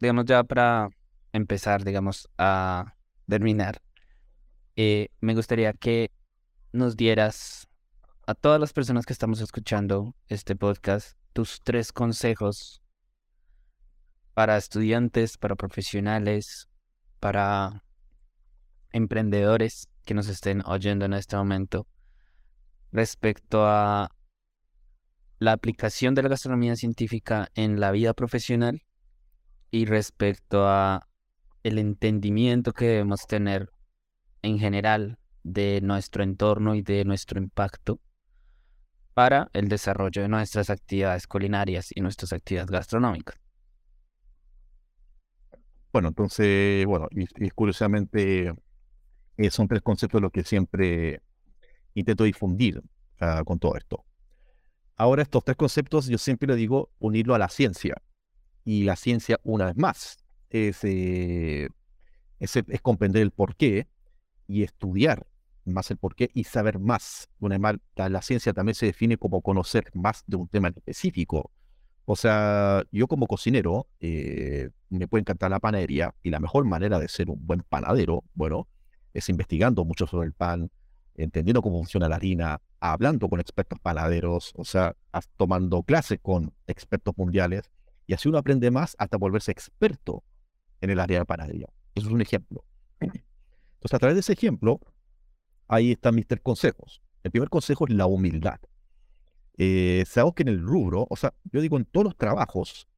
[0.00, 0.88] digamos ya para
[1.32, 2.96] empezar, digamos, a
[3.28, 3.80] terminar,
[4.74, 6.10] eh, me gustaría que
[6.72, 7.68] nos dieras
[8.26, 12.80] a todas las personas que estamos escuchando este podcast tus tres consejos
[14.32, 16.68] para estudiantes, para profesionales,
[17.20, 17.84] para
[18.92, 21.86] emprendedores que nos estén oyendo en este momento
[22.92, 24.10] respecto a
[25.40, 28.82] la aplicación de la gastronomía científica en la vida profesional
[29.72, 31.08] y respecto a
[31.64, 33.70] el entendimiento que debemos tener
[34.42, 38.00] en general de nuestro entorno y de nuestro impacto
[39.14, 43.36] para el desarrollo de nuestras actividades culinarias y nuestras actividades gastronómicas.
[45.92, 48.52] Bueno, entonces, bueno, y, curiosamente
[49.36, 51.22] eh, son tres conceptos los que siempre
[51.94, 52.82] intento difundir
[53.20, 54.04] ah, con todo esto.
[54.96, 57.96] Ahora, estos tres conceptos yo siempre le digo unirlo a la ciencia.
[58.64, 60.18] Y la ciencia, una vez más,
[60.50, 61.68] es, eh,
[62.40, 62.52] es,
[62.82, 63.86] comprender el porqué
[64.46, 65.26] y estudiar
[65.64, 67.28] más el porqué y saber más.
[67.40, 71.50] Una más, la ciencia también se define como conocer más de un tema específico.
[72.06, 76.98] O sea, yo como cocinero eh, me puede encantar la panadería y la mejor manera
[76.98, 78.68] de ser un buen panadero, bueno,
[79.14, 80.70] es investigando mucho sobre el pan,
[81.14, 84.94] entendiendo cómo funciona la harina, hablando con expertos panaderos, o sea,
[85.36, 87.70] tomando clases con expertos mundiales
[88.06, 90.22] y así uno aprende más hasta volverse experto
[90.80, 91.68] en el área de panadería.
[91.94, 92.64] Eso es un ejemplo.
[93.00, 94.80] Entonces, a través de ese ejemplo,
[95.68, 97.02] ahí están mis tres consejos.
[97.22, 98.60] El primer consejo es la humildad
[99.56, 102.88] eh, sabemos que en el rubro, o sea, yo digo en todos los trabajos,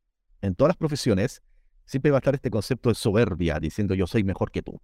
[0.40, 1.42] en todas las profesiones,
[1.84, 4.80] siempre va a estar este concepto de soberbia, diciendo yo soy mejor que tú.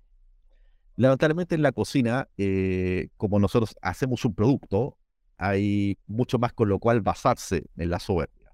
[0.97, 4.99] Lamentablemente en la cocina, eh, como nosotros hacemos un producto,
[5.39, 8.53] hay mucho más con lo cual basarse en la soberbia.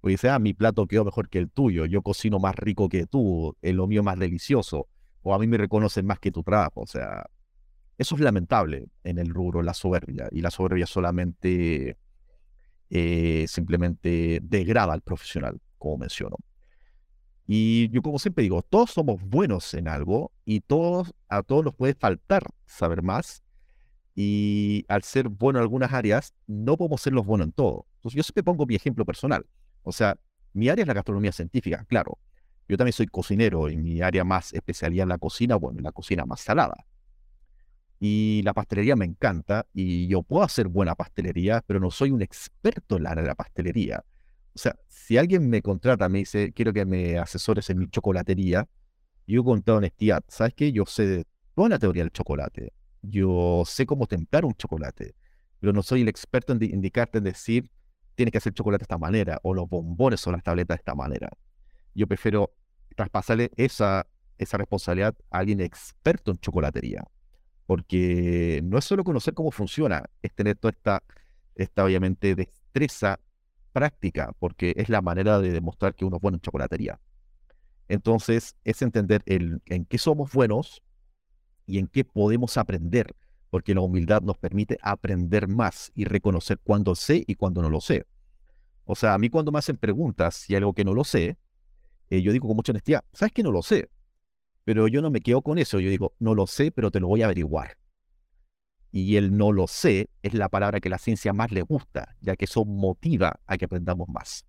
[0.00, 3.06] Porque dice, ah, mi plato quedó mejor que el tuyo, yo cocino más rico que
[3.06, 4.88] tú, el lo mío más delicioso,
[5.22, 6.82] o a mí me reconocen más que tu trabajo.
[6.82, 7.26] O sea,
[8.02, 10.28] eso es lamentable en el rubro, la soberbia.
[10.30, 11.96] Y la soberbia solamente
[12.90, 16.36] eh, simplemente degrada al profesional, como menciono.
[17.46, 21.74] Y yo como siempre digo, todos somos buenos en algo y todos, a todos nos
[21.74, 23.42] puede faltar saber más.
[24.14, 27.86] Y al ser bueno en algunas áreas, no podemos ser los buenos en todo.
[27.96, 29.46] Entonces yo siempre pongo mi ejemplo personal.
[29.82, 30.18] O sea,
[30.52, 32.18] mi área es la gastronomía científica, claro.
[32.68, 35.92] Yo también soy cocinero y mi área más especialidad en la cocina, bueno, en la
[35.92, 36.84] cocina más salada.
[38.04, 42.20] Y la pastelería me encanta y yo puedo hacer buena pastelería, pero no soy un
[42.20, 44.04] experto en la de la pastelería.
[44.52, 48.68] O sea, si alguien me contrata, me dice, quiero que me asesores en mi chocolatería,
[49.24, 50.72] yo con toda honestidad, ¿sabes qué?
[50.72, 52.72] Yo sé toda la teoría del chocolate.
[53.02, 55.14] Yo sé cómo templar un chocolate,
[55.60, 57.70] pero no soy el experto en indicarte, en decir,
[58.16, 60.96] tienes que hacer chocolate de esta manera, o los bombones o las tabletas de esta
[60.96, 61.30] manera.
[61.94, 62.52] Yo prefiero
[62.96, 67.04] traspasarle esa, esa responsabilidad a alguien experto en chocolatería
[67.66, 71.02] porque no es solo conocer cómo funciona, es tener toda esta,
[71.54, 73.20] esta obviamente destreza
[73.72, 77.00] práctica, porque es la manera de demostrar que uno es bueno en chocolatería.
[77.88, 80.82] Entonces, es entender en qué somos buenos
[81.66, 83.14] y en qué podemos aprender,
[83.50, 87.80] porque la humildad nos permite aprender más y reconocer cuándo sé y cuándo no lo
[87.80, 88.06] sé.
[88.84, 91.36] O sea, a mí cuando me hacen preguntas hay algo que no lo sé,
[92.10, 93.88] eh, yo digo con mucha honestidad, ¿sabes que no lo sé?
[94.64, 97.08] Pero yo no me quedo con eso, yo digo, no lo sé, pero te lo
[97.08, 97.76] voy a averiguar.
[98.92, 102.36] Y el no lo sé es la palabra que la ciencia más le gusta, ya
[102.36, 104.44] que eso motiva a que aprendamos más,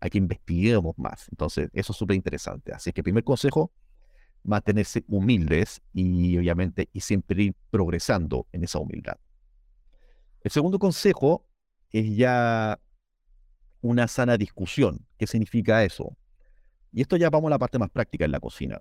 [0.00, 1.28] a que investiguemos más.
[1.30, 2.72] Entonces, eso es súper interesante.
[2.72, 3.72] Así que primer consejo,
[4.42, 9.16] mantenerse humildes y obviamente y siempre ir progresando en esa humildad.
[10.42, 11.46] El segundo consejo
[11.90, 12.78] es ya
[13.80, 15.06] una sana discusión.
[15.18, 16.16] ¿Qué significa eso?
[16.92, 18.80] Y esto ya vamos a la parte más práctica en la cocina.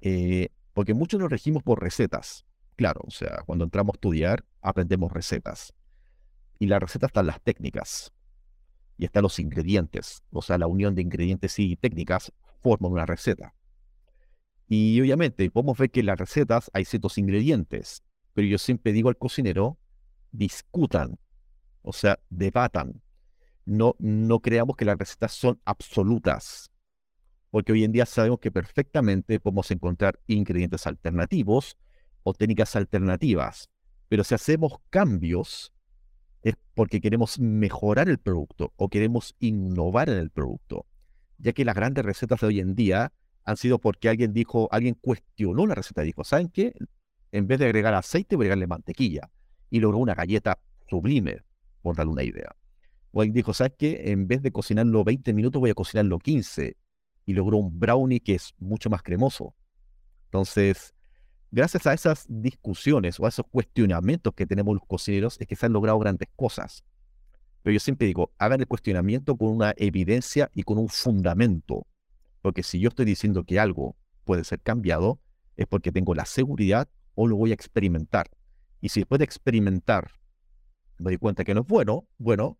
[0.00, 2.44] Eh, porque muchos nos regimos por recetas.
[2.76, 5.74] Claro, o sea, cuando entramos a estudiar, aprendemos recetas.
[6.58, 8.12] Y la receta están las técnicas.
[8.96, 10.22] Y están los ingredientes.
[10.30, 13.54] O sea, la unión de ingredientes y técnicas forman una receta.
[14.68, 18.02] Y obviamente podemos ver que en las recetas hay ciertos ingredientes.
[18.34, 19.78] Pero yo siempre digo al cocinero,
[20.30, 21.18] discutan.
[21.82, 23.02] O sea, debatan.
[23.64, 26.70] No, no creamos que las recetas son absolutas
[27.50, 31.76] porque hoy en día sabemos que perfectamente podemos encontrar ingredientes alternativos
[32.22, 33.70] o técnicas alternativas.
[34.08, 35.72] Pero si hacemos cambios
[36.42, 40.86] es porque queremos mejorar el producto o queremos innovar en el producto,
[41.38, 43.12] ya que las grandes recetas de hoy en día
[43.44, 46.74] han sido porque alguien dijo, alguien cuestionó la receta y dijo, ¿saben qué?
[47.32, 49.30] En vez de agregar aceite, voy a agregarle mantequilla.
[49.70, 51.42] Y logró una galleta sublime,
[51.82, 52.54] por darle una idea.
[53.10, 54.12] O alguien dijo, ¿sabes qué?
[54.12, 56.76] En vez de cocinarlo 20 minutos, voy a cocinarlo 15
[57.28, 59.54] y logró un brownie que es mucho más cremoso.
[60.28, 60.94] Entonces,
[61.50, 65.66] gracias a esas discusiones o a esos cuestionamientos que tenemos los cocineros, es que se
[65.66, 66.86] han logrado grandes cosas.
[67.62, 71.86] Pero yo siempre digo, hagan el cuestionamiento con una evidencia y con un fundamento.
[72.40, 75.20] Porque si yo estoy diciendo que algo puede ser cambiado,
[75.54, 78.30] es porque tengo la seguridad o lo voy a experimentar.
[78.80, 80.12] Y si después de experimentar
[80.96, 82.56] me doy cuenta que no es bueno, bueno,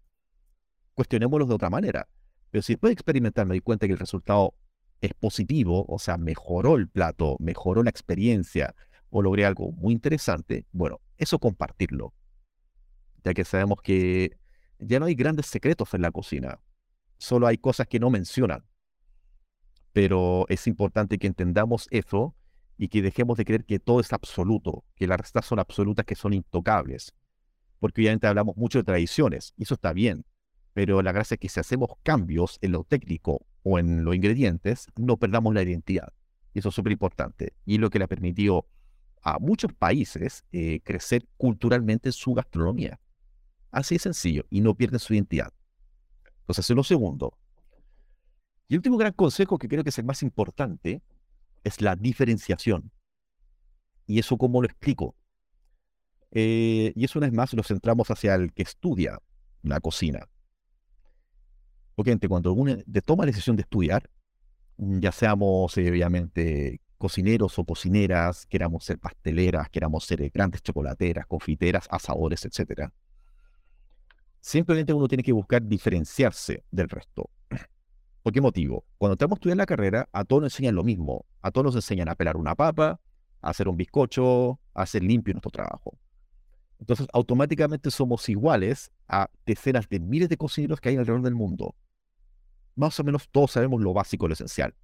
[0.92, 2.06] cuestionémoslo de otra manera.
[2.50, 4.54] Pero si después de experimentar me di cuenta que el resultado
[5.00, 8.74] es positivo, o sea, mejoró el plato, mejoró la experiencia
[9.10, 12.14] o logré algo muy interesante, bueno, eso compartirlo.
[13.24, 14.38] Ya que sabemos que
[14.78, 16.60] ya no hay grandes secretos en la cocina,
[17.18, 18.64] solo hay cosas que no mencionan.
[19.92, 22.34] Pero es importante que entendamos eso
[22.76, 26.14] y que dejemos de creer que todo es absoluto, que las recetas son absolutas, que
[26.14, 27.14] son intocables.
[27.80, 30.24] Porque obviamente hablamos mucho de tradiciones, y eso está bien,
[30.78, 34.86] pero la gracia es que si hacemos cambios en lo técnico o en los ingredientes,
[34.94, 36.12] no perdamos la identidad.
[36.54, 37.52] Y eso es súper importante.
[37.66, 38.64] Y es lo que le ha permitido
[39.20, 43.00] a muchos países eh, crecer culturalmente en su gastronomía.
[43.72, 44.44] Así de sencillo.
[44.50, 45.52] Y no pierden su identidad.
[46.42, 47.36] Entonces, eso es lo segundo.
[48.68, 51.02] Y el último gran consejo que creo que es el más importante
[51.64, 52.92] es la diferenciación.
[54.06, 55.16] ¿Y eso cómo lo explico?
[56.30, 59.18] Eh, y eso una vez más lo centramos hacia el que estudia
[59.64, 60.28] la cocina.
[61.98, 64.08] Porque cuando uno toma la decisión de estudiar,
[64.76, 70.62] mm, ya seamos eh, obviamente cocineros o cocineras, queramos ser pasteleras, queramos ser eh, grandes
[70.62, 72.92] chocolateras, confiteras, asadores, etc.
[74.38, 77.30] Simplemente uno tiene que buscar diferenciarse del resto.
[78.22, 78.84] ¿Por qué motivo?
[78.96, 81.26] Cuando estamos estudiando la carrera, a todos nos enseñan lo mismo.
[81.42, 83.00] A todos nos enseñan a pelar una papa,
[83.40, 85.98] a hacer un bizcocho, a hacer limpio nuestro trabajo.
[86.78, 91.74] Entonces, automáticamente somos iguales a decenas de miles de cocineros que hay alrededor del mundo
[92.78, 94.74] más o menos todos sabemos lo básico, lo esencial.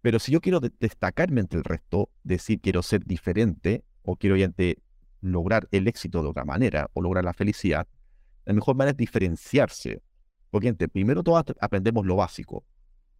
[0.00, 4.36] Pero si yo quiero destacarme entre el resto, decir quiero ser diferente o quiero
[5.20, 7.86] lograr el éxito de otra manera o lograr la felicidad,
[8.46, 10.02] la mejor manera es diferenciarse.
[10.48, 12.64] Porque primero todos aprendemos lo básico.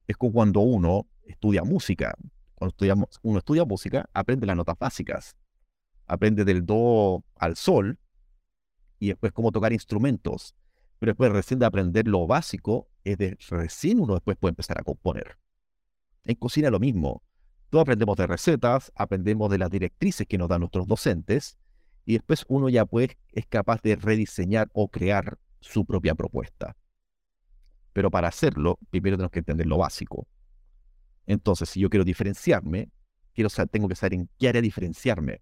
[0.09, 2.15] Es como cuando uno estudia música.
[2.55, 5.37] Cuando estudiamos, uno estudia música, aprende las notas básicas.
[6.07, 7.99] Aprende del do al sol
[8.99, 10.55] y después cómo tocar instrumentos.
[11.01, 14.85] Pero después recién de aprender lo básico, es de recién uno después puede empezar a
[14.85, 15.39] componer.
[16.25, 17.23] En cocina lo mismo.
[17.71, 21.57] Todos aprendemos de recetas, aprendemos de las directrices que nos dan nuestros docentes,
[22.05, 26.77] y después uno ya pues es capaz de rediseñar o crear su propia propuesta.
[27.95, 30.29] Pero para hacerlo, primero tenemos que entender lo básico.
[31.27, 32.91] Entonces, si yo quiero diferenciarme,
[33.33, 35.41] quiero tengo que saber en qué área diferenciarme.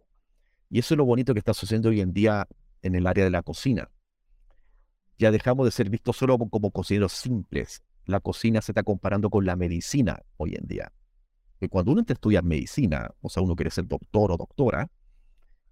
[0.71, 2.47] Y eso es lo bonito que está sucediendo hoy en día
[2.83, 3.91] en el área de la cocina
[5.19, 7.83] ya dejamos de ser vistos solo como cocineros simples.
[8.07, 10.93] La cocina se está comparando con la medicina hoy en día.
[11.59, 14.89] Que cuando uno estudia medicina, o sea, uno quiere ser doctor o doctora,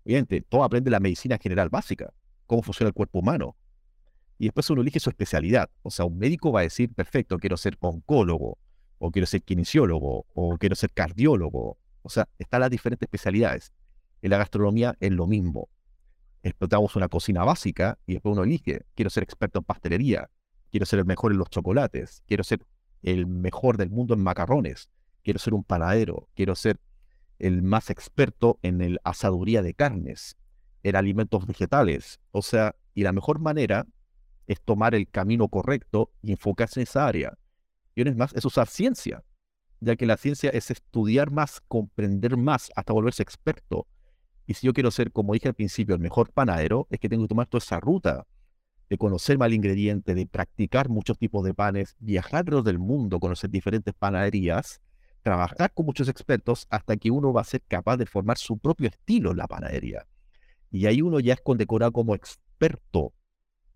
[0.05, 2.13] obviamente, todo aprende la medicina general básica,
[2.47, 3.57] cómo funciona el cuerpo humano.
[4.39, 5.71] Y después uno elige su especialidad.
[5.83, 8.59] O sea, un médico va a decir, perfecto, quiero ser oncólogo,
[8.99, 11.79] o quiero ser kinesiólogo, o quiero ser cardiólogo.
[12.03, 13.73] O sea, están las diferentes especialidades.
[14.23, 15.69] En la gastronomía es lo mismo
[16.49, 20.31] explotamos una cocina básica y después uno elige, quiero ser experto en pastelería,
[20.71, 22.61] quiero ser el mejor en los chocolates, quiero ser
[23.03, 24.91] el mejor del mundo en macarrones,
[25.23, 26.81] quiero ser un panadero, quiero ser
[27.39, 30.37] el más experto en el asaduría de carnes,
[30.83, 32.21] en alimentos vegetales.
[32.31, 33.87] O sea, y la mejor manera
[34.47, 37.37] es tomar el camino correcto y enfocarse en esa área.
[37.95, 39.25] Y una vez más, es usar ciencia.
[39.81, 43.87] ya que la ciencia es estudiar más, comprender más, hasta volverse experto.
[44.47, 47.25] Y si yo quiero ser, como dije al principio, el mejor panadero, es que tengo
[47.25, 48.27] que tomar toda esa ruta
[48.89, 53.51] de conocer mal ingrediente, de practicar muchos tipos de panes, viajar alrededor del mundo, conocer
[53.51, 54.81] diferentes panaderías,
[55.23, 58.89] trabajar con muchos expertos hasta que uno va a ser capaz de formar su propio
[58.89, 60.07] estilo en la panadería.
[60.71, 63.13] Y ahí uno ya es condecorado como experto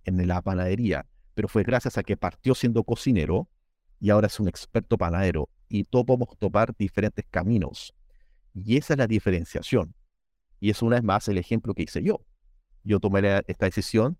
[0.05, 3.49] en la panadería, pero fue gracias a que partió siendo cocinero
[3.99, 5.49] y ahora es un experto panadero.
[5.69, 7.95] Y todos podemos topar diferentes caminos.
[8.55, 9.95] Y esa es la diferenciación.
[10.61, 12.21] Y es una vez más el ejemplo que hice yo.
[12.85, 14.19] Yo tomé esta decisión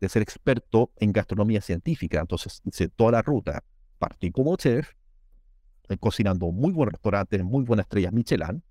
[0.00, 2.20] de ser experto en gastronomía científica.
[2.20, 3.62] Entonces hice toda la ruta.
[3.98, 4.92] Partí como chef,
[5.88, 8.62] eh, cocinando muy buenos restaurantes, muy buenas estrellas Michelin.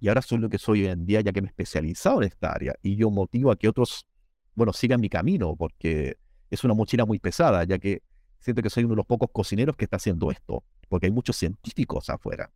[0.00, 2.28] Y ahora soy lo que soy hoy en día, ya que me he especializado en
[2.28, 2.74] esta área.
[2.82, 4.06] Y yo motivo a que otros,
[4.54, 6.16] bueno, sigan mi camino, porque
[6.50, 8.02] es una mochila muy pesada, ya que
[8.40, 11.36] siento que soy uno de los pocos cocineros que está haciendo esto, porque hay muchos
[11.36, 12.50] científicos afuera.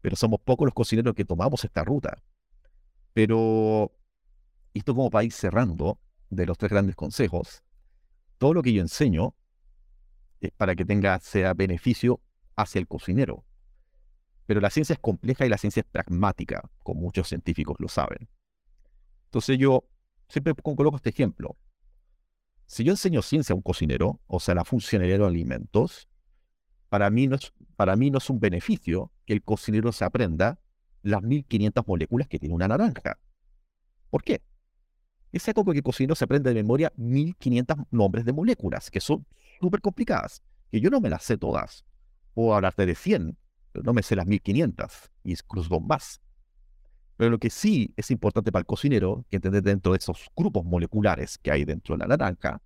[0.00, 2.20] Pero somos pocos los cocineros que tomamos esta ruta.
[3.12, 3.92] Pero
[4.74, 5.98] esto como para ir cerrando,
[6.30, 7.62] de los tres grandes consejos,
[8.38, 9.34] todo lo que yo enseño
[10.40, 12.20] es para que tenga, sea beneficio
[12.56, 13.44] hacia el cocinero.
[14.46, 18.28] Pero la ciencia es compleja y la ciencia es pragmática, como muchos científicos lo saben.
[19.26, 19.84] Entonces yo
[20.28, 21.56] siempre coloco este ejemplo.
[22.66, 26.08] Si yo enseño ciencia a un cocinero, o sea, la funcionalidad de alimentos,
[26.88, 30.61] para mí, no es, para mí no es un beneficio que el cocinero se aprenda
[31.02, 33.18] las 1500 moléculas que tiene una naranja.
[34.10, 34.42] ¿Por qué?
[35.32, 39.26] Es algo que el cocinero se aprende de memoria 1500 nombres de moléculas, que son
[39.60, 41.84] súper complicadas, que yo no me las sé todas.
[42.34, 43.36] Puedo hablarte de 100,
[43.72, 46.20] pero no me sé las 1500, y incluso más.
[47.16, 50.64] Pero lo que sí es importante para el cocinero, que entender dentro de esos grupos
[50.64, 52.60] moleculares que hay dentro de la naranja,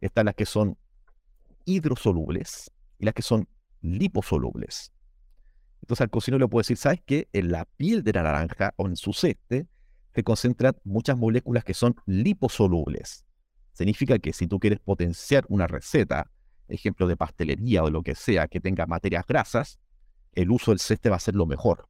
[0.00, 0.76] están las que son
[1.64, 3.48] hidrosolubles y las que son
[3.80, 4.92] liposolubles.
[5.82, 7.28] Entonces al cocinero le puedo decir, ¿sabes qué?
[7.32, 9.66] En la piel de la naranja o en su ceste
[10.14, 13.26] se concentran muchas moléculas que son liposolubles.
[13.72, 16.30] Significa que si tú quieres potenciar una receta,
[16.68, 19.80] ejemplo de pastelería o lo que sea, que tenga materias grasas,
[20.34, 21.88] el uso del ceste va a ser lo mejor.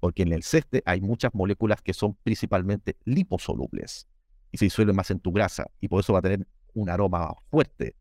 [0.00, 4.08] Porque en el ceste hay muchas moléculas que son principalmente liposolubles
[4.52, 7.34] y se disuelven más en tu grasa y por eso va a tener un aroma
[7.50, 7.96] fuerte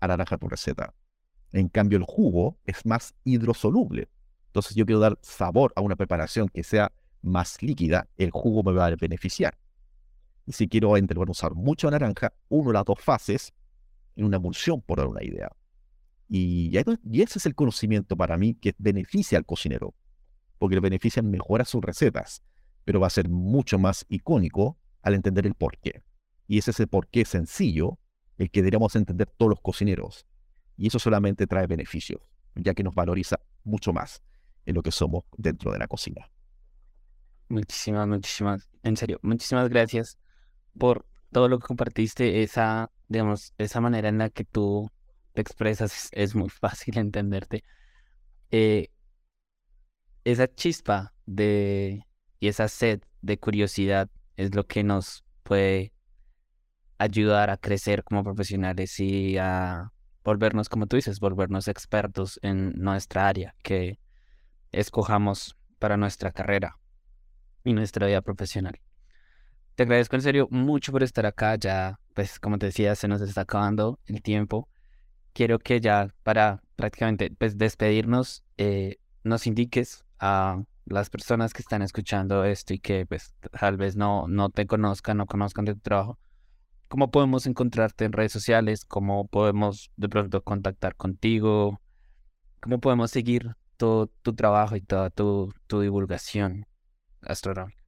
[0.00, 0.94] a naranja tu receta.
[1.52, 4.08] En cambio, el jugo es más hidrosoluble.
[4.52, 6.92] Entonces yo quiero dar sabor a una preparación que sea
[7.22, 9.56] más líquida, el jugo me va a beneficiar.
[10.44, 10.92] Y si quiero
[11.28, 13.54] usar mucho naranja, uno de las dos fases
[14.14, 15.50] en una emulsión, por dar una idea.
[16.28, 19.94] Y, y ese es el conocimiento para mí que beneficia al cocinero,
[20.58, 22.42] porque le beneficia mejorar sus recetas,
[22.84, 26.02] pero va a ser mucho más icónico al entender el porqué.
[26.46, 27.98] Y ese es el porqué sencillo,
[28.36, 30.26] el que deberíamos entender todos los cocineros.
[30.76, 32.20] Y eso solamente trae beneficios,
[32.54, 34.20] ya que nos valoriza mucho más
[34.66, 36.30] en lo que somos dentro de la cocina.
[37.48, 40.18] Muchísimas, muchísimas, en serio, muchísimas gracias
[40.78, 44.90] por todo lo que compartiste, esa, digamos, esa manera en la que tú
[45.32, 47.64] te expresas es, muy fácil entenderte.
[48.50, 48.88] Eh,
[50.24, 52.06] esa chispa de
[52.38, 55.92] y esa sed de curiosidad es lo que nos puede
[56.98, 59.92] ayudar a crecer como profesionales y a
[60.24, 63.98] volvernos, como tú dices, volvernos expertos en nuestra área que
[64.72, 66.78] escojamos para nuestra carrera
[67.64, 68.80] y nuestra vida profesional.
[69.74, 71.56] Te agradezco en serio mucho por estar acá.
[71.56, 74.68] Ya, pues como te decía, se nos está acabando el tiempo.
[75.32, 81.80] Quiero que ya para prácticamente pues, despedirnos, eh, nos indiques a las personas que están
[81.82, 85.80] escuchando esto y que pues tal vez no, no te conozcan, no conozcan de tu
[85.80, 86.18] trabajo,
[86.88, 91.80] cómo podemos encontrarte en redes sociales, cómo podemos de pronto contactar contigo,
[92.60, 96.66] cómo podemos seguir todo tu trabajo y toda tu, tu divulgación
[97.22, 97.82] astronómica.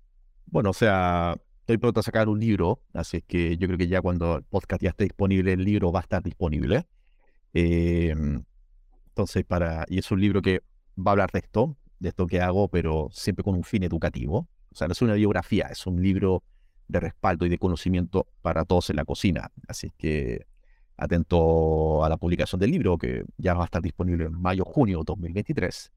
[0.47, 4.01] Bueno, o sea, estoy pronto a sacar un libro, así que yo creo que ya
[4.03, 6.87] cuando el podcast ya esté disponible, el libro va a estar disponible.
[7.53, 8.45] Em,
[9.09, 10.62] entonces, para, y es un libro que
[10.99, 14.49] va a hablar de esto, de esto que hago, pero siempre con un fin educativo.
[14.72, 16.43] O sea, no es una biografía, es un libro
[16.89, 19.51] de respaldo y de conocimiento para todos en la cocina.
[19.68, 20.47] Así que
[20.97, 25.05] atento a la publicación del libro, que ya va a estar disponible en mayo-junio de
[25.07, 25.92] 2023.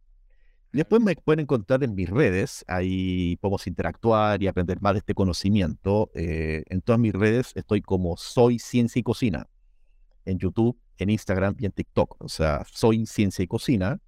[0.73, 5.13] Después me pueden encontrar en mis redes, ahí podemos interactuar y aprender más de este
[5.13, 6.11] conocimiento.
[6.13, 9.47] Eh, en todas mis redes estoy como Soy Ciencia y Cocina,
[10.25, 12.17] en YouTube, en Instagram y en TikTok.
[12.19, 13.99] O sea, Soy Ciencia y Cocina.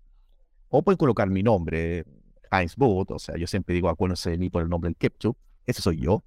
[0.68, 2.06] O pueden colocar mi nombre,
[2.52, 5.38] Heinz Boot, o sea, yo siempre digo, acuérdense de mí por el nombre del Ketchup,
[5.66, 6.24] ese soy yo.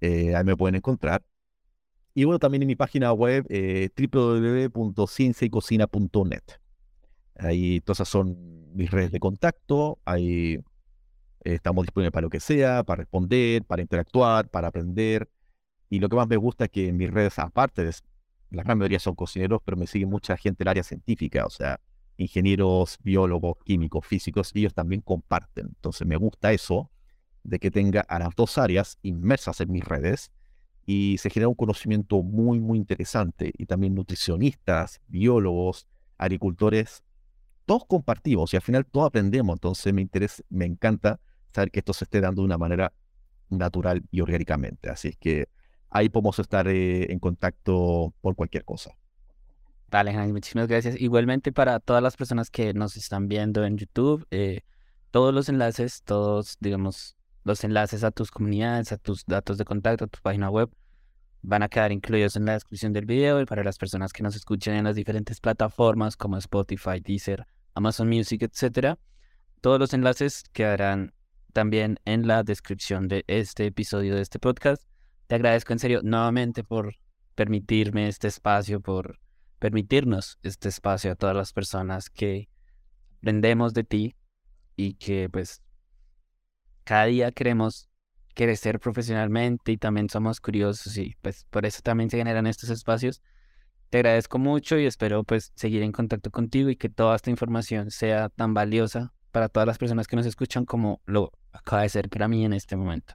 [0.00, 1.22] Eh, ahí me pueden encontrar.
[2.16, 6.42] Y bueno, también en mi página web, eh, www.cienciaycocina.net.
[7.34, 9.98] Ahí todas son mis redes de contacto.
[10.06, 10.58] Ahí
[11.44, 15.28] estamos disponibles para lo que sea, para responder, para interactuar, para aprender.
[15.90, 17.94] Y lo que más me gusta es que en mis redes, aparte de
[18.48, 21.82] la gran mayoría son cocineros, pero me sigue mucha gente del área científica, o sea,
[22.16, 25.66] ingenieros, biólogos, químicos, físicos, ellos también comparten.
[25.66, 26.90] Entonces me gusta eso,
[27.42, 30.30] de que tenga a las dos áreas inmersas en mis redes
[30.86, 33.52] y se genera un conocimiento muy, muy interesante.
[33.58, 37.02] Y también nutricionistas, biólogos, agricultores,
[37.66, 39.56] todos compartimos y al final todos aprendemos.
[39.56, 41.20] Entonces me interesa, me encanta
[41.52, 42.92] saber que esto se esté dando de una manera
[43.50, 44.88] natural y orgánicamente.
[44.88, 45.48] Así es que
[45.90, 48.92] ahí podemos estar eh, en contacto por cualquier cosa.
[49.90, 51.00] Vale, Jaime, muchísimas gracias.
[51.00, 54.60] Igualmente para todas las personas que nos están viendo en YouTube, eh,
[55.10, 57.15] todos los enlaces, todos, digamos,
[57.46, 60.68] los enlaces a tus comunidades, a tus datos de contacto, a tu página web,
[61.42, 64.34] van a quedar incluidos en la descripción del video y para las personas que nos
[64.34, 68.98] escuchen en las diferentes plataformas como Spotify, Deezer, Amazon Music, etcétera,
[69.60, 71.14] todos los enlaces quedarán
[71.52, 74.82] también en la descripción de este episodio de este podcast.
[75.28, 76.96] Te agradezco en serio nuevamente por
[77.36, 79.20] permitirme este espacio, por
[79.60, 82.48] permitirnos este espacio a todas las personas que
[83.18, 84.16] aprendemos de ti
[84.74, 85.62] y que pues
[86.86, 87.90] cada día queremos
[88.34, 93.22] crecer profesionalmente y también somos curiosos y pues por eso también se generan estos espacios.
[93.90, 97.90] Te agradezco mucho y espero pues seguir en contacto contigo y que toda esta información
[97.90, 102.08] sea tan valiosa para todas las personas que nos escuchan como lo acaba de ser
[102.08, 103.14] para mí en este momento.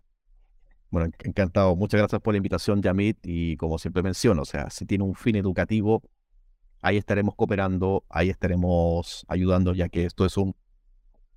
[0.90, 1.74] Bueno, encantado.
[1.78, 3.20] Muchas gracias por la invitación, Yamit.
[3.24, 6.04] Y como siempre menciono, o sea, si tiene un fin educativo,
[6.82, 10.54] ahí estaremos cooperando, ahí estaremos ayudando, ya que esto es un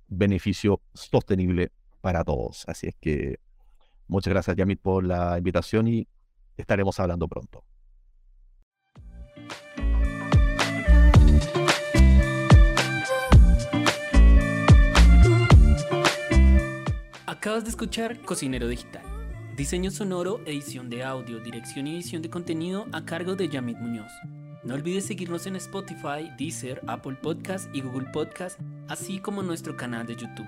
[0.07, 1.71] beneficio sostenible
[2.05, 2.65] para todos.
[2.67, 3.39] Así es que
[4.07, 6.07] muchas gracias, Yamit, por la invitación y
[6.55, 7.63] estaremos hablando pronto.
[17.25, 19.01] Acabas de escuchar Cocinero Digital.
[19.57, 24.11] Diseño sonoro, edición de audio, dirección y edición de contenido a cargo de Yamit Muñoz.
[24.63, 30.05] No olvides seguirnos en Spotify, Deezer, Apple Podcast y Google Podcast, así como nuestro canal
[30.05, 30.47] de YouTube.